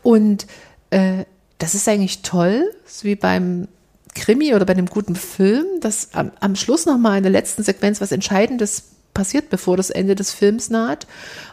[0.03, 0.47] Und
[0.89, 1.25] äh,
[1.61, 3.69] das ist eigentlich toll, so wie beim
[4.15, 8.01] Krimi oder bei einem guten Film, dass am, am Schluss nochmal in der letzten Sequenz
[8.01, 8.83] was Entscheidendes
[9.15, 11.07] passiert, bevor das Ende des Films naht.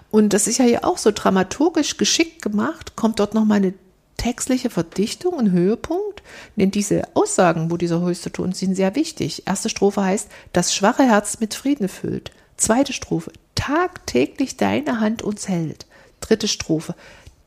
[0.09, 3.73] Und das ist ja hier auch so dramaturgisch geschickt gemacht, kommt dort nochmal eine
[4.15, 6.23] textliche Verdichtung, ein Höhepunkt.
[6.55, 9.43] Denn diese Aussagen, wo dieser höchste Ton sind, sehr wichtig.
[9.45, 12.31] Erste Strophe heißt, das schwache Herz mit Frieden füllt.
[12.55, 15.85] Zweite Strophe, tagtäglich deine Hand uns hält.
[16.21, 16.95] Dritte Strophe.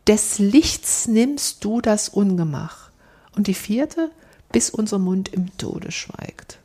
[0.07, 2.91] Des Lichts nimmst du das Ungemach.
[3.37, 4.11] Und die vierte,
[4.51, 6.59] bis unser Mund im Tode schweigt.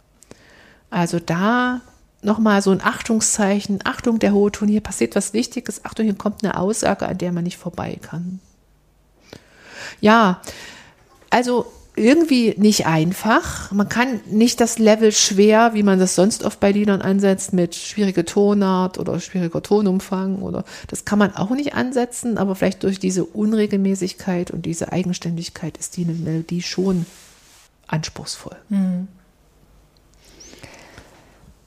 [0.89, 1.81] Also da
[2.21, 3.79] nochmal so ein Achtungszeichen.
[3.83, 5.85] Achtung, der hohe Ton, hier passiert was Wichtiges.
[5.85, 8.39] Achtung, hier kommt eine Aussage, an der man nicht vorbei kann.
[10.01, 10.41] Ja,
[11.29, 13.71] also irgendwie nicht einfach.
[13.71, 17.75] Man kann nicht das Level schwer, wie man das sonst oft bei Liedern ansetzt, mit
[17.75, 22.99] schwieriger Tonart oder schwieriger Tonumfang oder das kann man auch nicht ansetzen, aber vielleicht durch
[22.99, 27.05] diese Unregelmäßigkeit und diese Eigenständigkeit ist die Melodie schon
[27.87, 28.57] anspruchsvoll.
[28.69, 29.07] Mhm.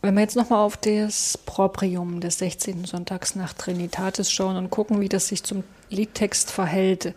[0.00, 2.84] Wenn wir jetzt nochmal auf das Proprium des 16.
[2.84, 7.14] Sonntags nach Trinitatis schauen und gucken, wie das sich zum Liedtext verhält,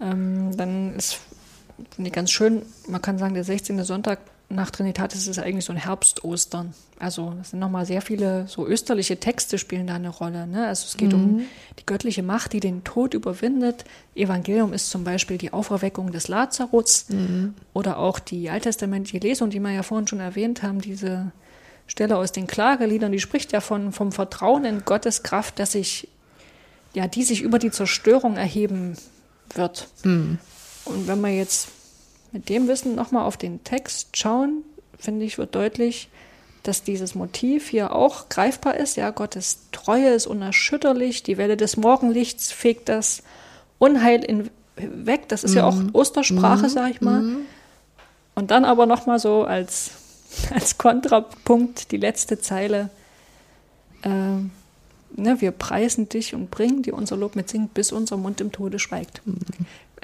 [0.00, 1.20] ähm, dann ist
[1.94, 2.62] finde ich ganz schön.
[2.86, 3.82] Man kann sagen, der 16.
[3.84, 4.20] Sonntag
[4.50, 6.72] nach Trinitatis ist eigentlich so ein Herbstostern.
[6.98, 10.46] Also es sind nochmal sehr viele so österliche Texte spielen da eine Rolle.
[10.46, 10.66] Ne?
[10.66, 11.24] Also es geht mhm.
[11.24, 11.42] um
[11.78, 13.84] die göttliche Macht, die den Tod überwindet.
[14.14, 17.54] Evangelium ist zum Beispiel die Auferweckung des Lazarus mhm.
[17.74, 21.30] oder auch die alttestamentliche Lesung, die wir ja vorhin schon erwähnt haben, diese
[21.86, 26.08] Stelle aus den Klageliedern, die spricht ja von, vom Vertrauen in Gottes Kraft, dass sich,
[26.94, 28.96] ja, die sich über die Zerstörung erheben
[29.54, 29.88] wird.
[30.04, 30.38] Mhm.
[30.88, 31.68] Und wenn wir jetzt
[32.32, 34.62] mit dem Wissen nochmal auf den Text schauen,
[34.98, 36.08] finde ich, wird deutlich,
[36.62, 38.96] dass dieses Motiv hier auch greifbar ist.
[38.96, 41.22] Ja, Gottes Treue ist unerschütterlich.
[41.22, 43.22] Die Welle des Morgenlichts fegt das
[43.78, 45.28] Unheil in, weg.
[45.28, 45.56] Das ist mhm.
[45.56, 45.90] ja auch mhm.
[45.92, 46.68] Ostersprache, mhm.
[46.68, 47.22] sag ich mal.
[47.22, 47.38] Mhm.
[48.34, 49.90] Und dann aber nochmal so als,
[50.54, 52.90] als Kontrapunkt die letzte Zeile.
[54.02, 58.40] Äh, ne, wir preisen dich und bringen dir unser Lob mit singt, bis unser Mund
[58.40, 59.22] im Tode schweigt.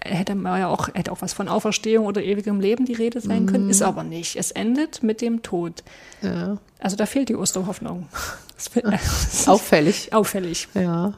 [0.04, 3.20] Mhm hätte man ja auch, hätte auch was von Auferstehung oder ewigem Leben die Rede
[3.20, 3.46] sein mhm.
[3.46, 4.36] können, ist aber nicht.
[4.36, 5.82] Es endet mit dem Tod.
[6.22, 6.58] Ja.
[6.78, 8.08] Also da fehlt die Osterhoffnung.
[9.46, 10.12] auffällig.
[10.12, 10.68] Auffällig.
[10.74, 11.14] Ja.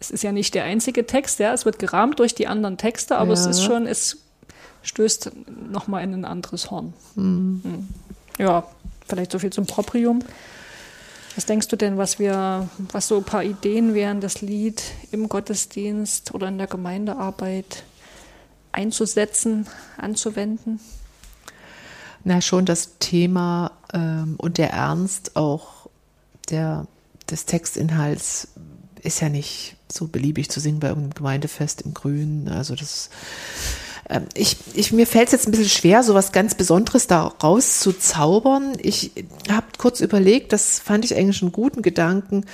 [0.00, 3.16] Es ist ja nicht der einzige Text, ja, es wird gerahmt durch die anderen Texte,
[3.16, 3.40] aber ja.
[3.40, 4.18] es ist schon, es
[4.82, 5.30] stößt
[5.70, 6.92] nochmal in ein anderes Horn.
[7.14, 7.88] Mhm.
[8.38, 8.64] Ja,
[9.06, 10.20] vielleicht so viel zum Proprium.
[11.36, 15.28] Was denkst du denn, was wir, was so ein paar Ideen wären, das Lied im
[15.28, 17.84] Gottesdienst oder in der Gemeindearbeit
[18.74, 19.66] einzusetzen,
[19.96, 20.80] anzuwenden?
[22.24, 25.88] Na, schon das Thema ähm, und der Ernst auch
[26.50, 26.86] der,
[27.30, 28.48] des Textinhalts
[29.02, 32.48] ist ja nicht so beliebig zu singen bei irgendeinem Gemeindefest im Grün.
[32.48, 33.10] Also das
[34.08, 37.22] ähm, ich, ich, mir fällt es jetzt ein bisschen schwer, so was ganz Besonderes da
[37.22, 38.76] rauszuzaubern.
[38.80, 39.12] Ich
[39.50, 42.44] habe kurz überlegt, das fand ich eigentlich einen guten Gedanken,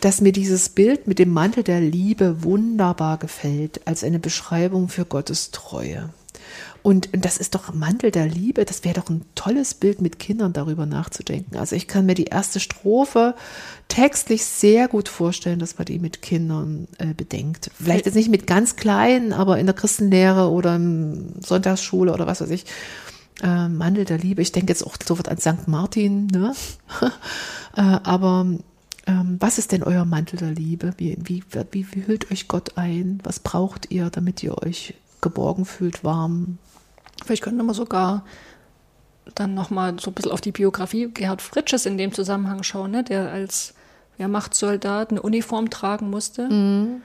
[0.00, 5.04] dass mir dieses Bild mit dem Mantel der Liebe wunderbar gefällt, als eine Beschreibung für
[5.04, 6.10] Gottes Treue.
[6.82, 8.64] Und, und das ist doch Mantel der Liebe.
[8.64, 11.56] Das wäre doch ein tolles Bild mit Kindern darüber nachzudenken.
[11.56, 13.34] Also ich kann mir die erste Strophe
[13.88, 17.70] textlich sehr gut vorstellen, dass man die mit Kindern äh, bedenkt.
[17.74, 22.40] Vielleicht jetzt nicht mit ganz kleinen, aber in der Christenlehre oder in Sonntagsschule oder was
[22.40, 22.64] weiß ich.
[23.42, 24.40] Äh, Mandel der Liebe.
[24.40, 25.66] Ich denke jetzt auch sofort an St.
[25.68, 26.26] Martin.
[26.28, 26.54] Ne?
[27.76, 28.46] äh, aber
[29.10, 30.94] ähm, was ist denn euer Mantel der Liebe?
[30.96, 33.20] Wie, wie, wie, wie hüllt euch Gott ein?
[33.24, 36.58] Was braucht ihr, damit ihr euch geborgen fühlt, warm,
[37.24, 38.24] Vielleicht könnte man sogar
[39.34, 43.04] dann nochmal so ein bisschen auf die Biografie Gerhard Fritsches in dem Zusammenhang schauen, ne?
[43.04, 43.74] der als
[44.18, 46.48] Wehrmachtssoldat eine Uniform tragen musste.
[46.48, 47.02] Mhm.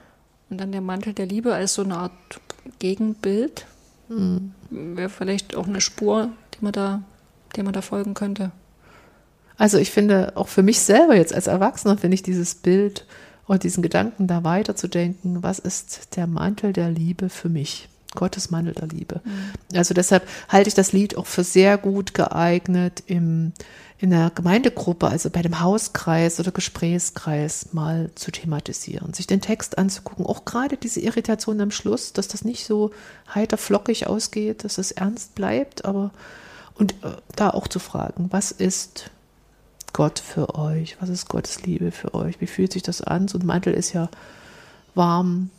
[0.49, 2.11] Und dann der Mantel der Liebe als so eine Art
[2.79, 3.65] Gegenbild.
[4.09, 4.53] Mhm.
[4.69, 7.03] Wäre vielleicht auch eine Spur, die man da,
[7.55, 8.51] der man da folgen könnte.
[9.57, 13.05] Also ich finde, auch für mich selber jetzt als Erwachsener finde ich dieses Bild
[13.47, 17.87] und diesen Gedanken da weiterzudenken, was ist der Mantel der Liebe für mich?
[18.15, 19.21] Gottes Mantel der Liebe.
[19.23, 19.77] Mhm.
[19.77, 23.51] Also deshalb halte ich das Lied auch für sehr gut geeignet im,
[23.99, 29.77] in der Gemeindegruppe, also bei dem Hauskreis oder Gesprächskreis mal zu thematisieren, sich den Text
[29.77, 32.91] anzugucken, auch gerade diese Irritation am Schluss, dass das nicht so
[33.33, 36.11] heiter flockig ausgeht, dass es ernst bleibt, aber
[36.73, 39.11] und äh, da auch zu fragen, was ist
[39.95, 40.97] Gott für euch?
[40.99, 42.41] Was ist Gottes Liebe für euch?
[42.41, 43.29] Wie fühlt sich das an?
[43.29, 44.09] So ein Mantel ist ja
[44.93, 45.51] warm,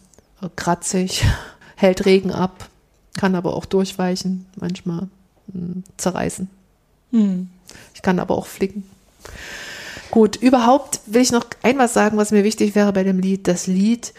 [0.57, 1.25] kratzig,
[1.77, 2.69] hält Regen ab,
[3.17, 5.09] kann aber auch durchweichen, manchmal
[5.47, 6.51] mh, hm, zerreißen.
[7.13, 7.49] Hm.
[7.95, 8.85] Ich kann aber auch flicken.
[10.11, 13.49] Gut, überhaupt will ich noch einmal sagen, was mir wichtig wäre bei dem Lied.
[13.49, 14.13] Das Lied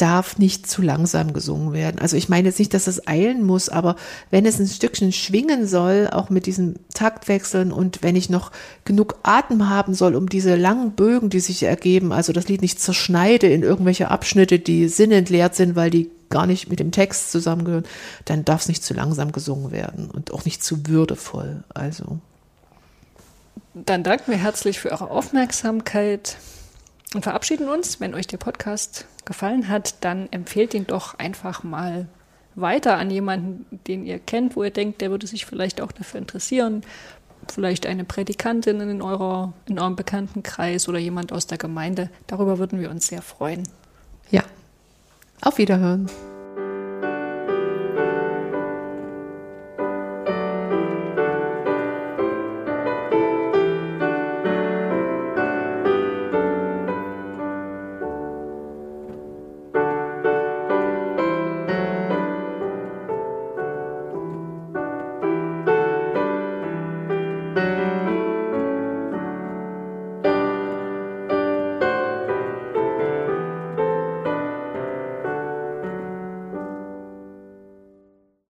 [0.00, 2.00] darf nicht zu langsam gesungen werden.
[2.00, 3.96] Also ich meine jetzt nicht, dass es eilen muss, aber
[4.30, 8.50] wenn es ein Stückchen schwingen soll, auch mit diesen Taktwechseln und wenn ich noch
[8.84, 12.80] genug Atem haben soll, um diese langen Bögen, die sich ergeben, also das Lied nicht
[12.80, 17.84] zerschneide in irgendwelche Abschnitte, die sinnentleert sind, weil die gar nicht mit dem Text zusammengehören,
[18.24, 21.64] dann darf es nicht zu langsam gesungen werden und auch nicht zu würdevoll.
[21.74, 22.18] Also.
[23.74, 26.36] Dann danken wir herzlich für eure Aufmerksamkeit
[27.14, 28.00] und verabschieden uns.
[28.00, 32.06] Wenn euch der Podcast gefallen hat, dann empfehlt ihn doch einfach mal
[32.54, 36.20] weiter an jemanden, den ihr kennt, wo ihr denkt, der würde sich vielleicht auch dafür
[36.20, 36.82] interessieren.
[37.48, 42.10] Vielleicht eine Predikantin in, eurer, in eurem Bekanntenkreis oder jemand aus der Gemeinde.
[42.26, 43.66] Darüber würden wir uns sehr freuen.
[44.30, 44.44] Ja,
[45.40, 46.08] auf Wiederhören.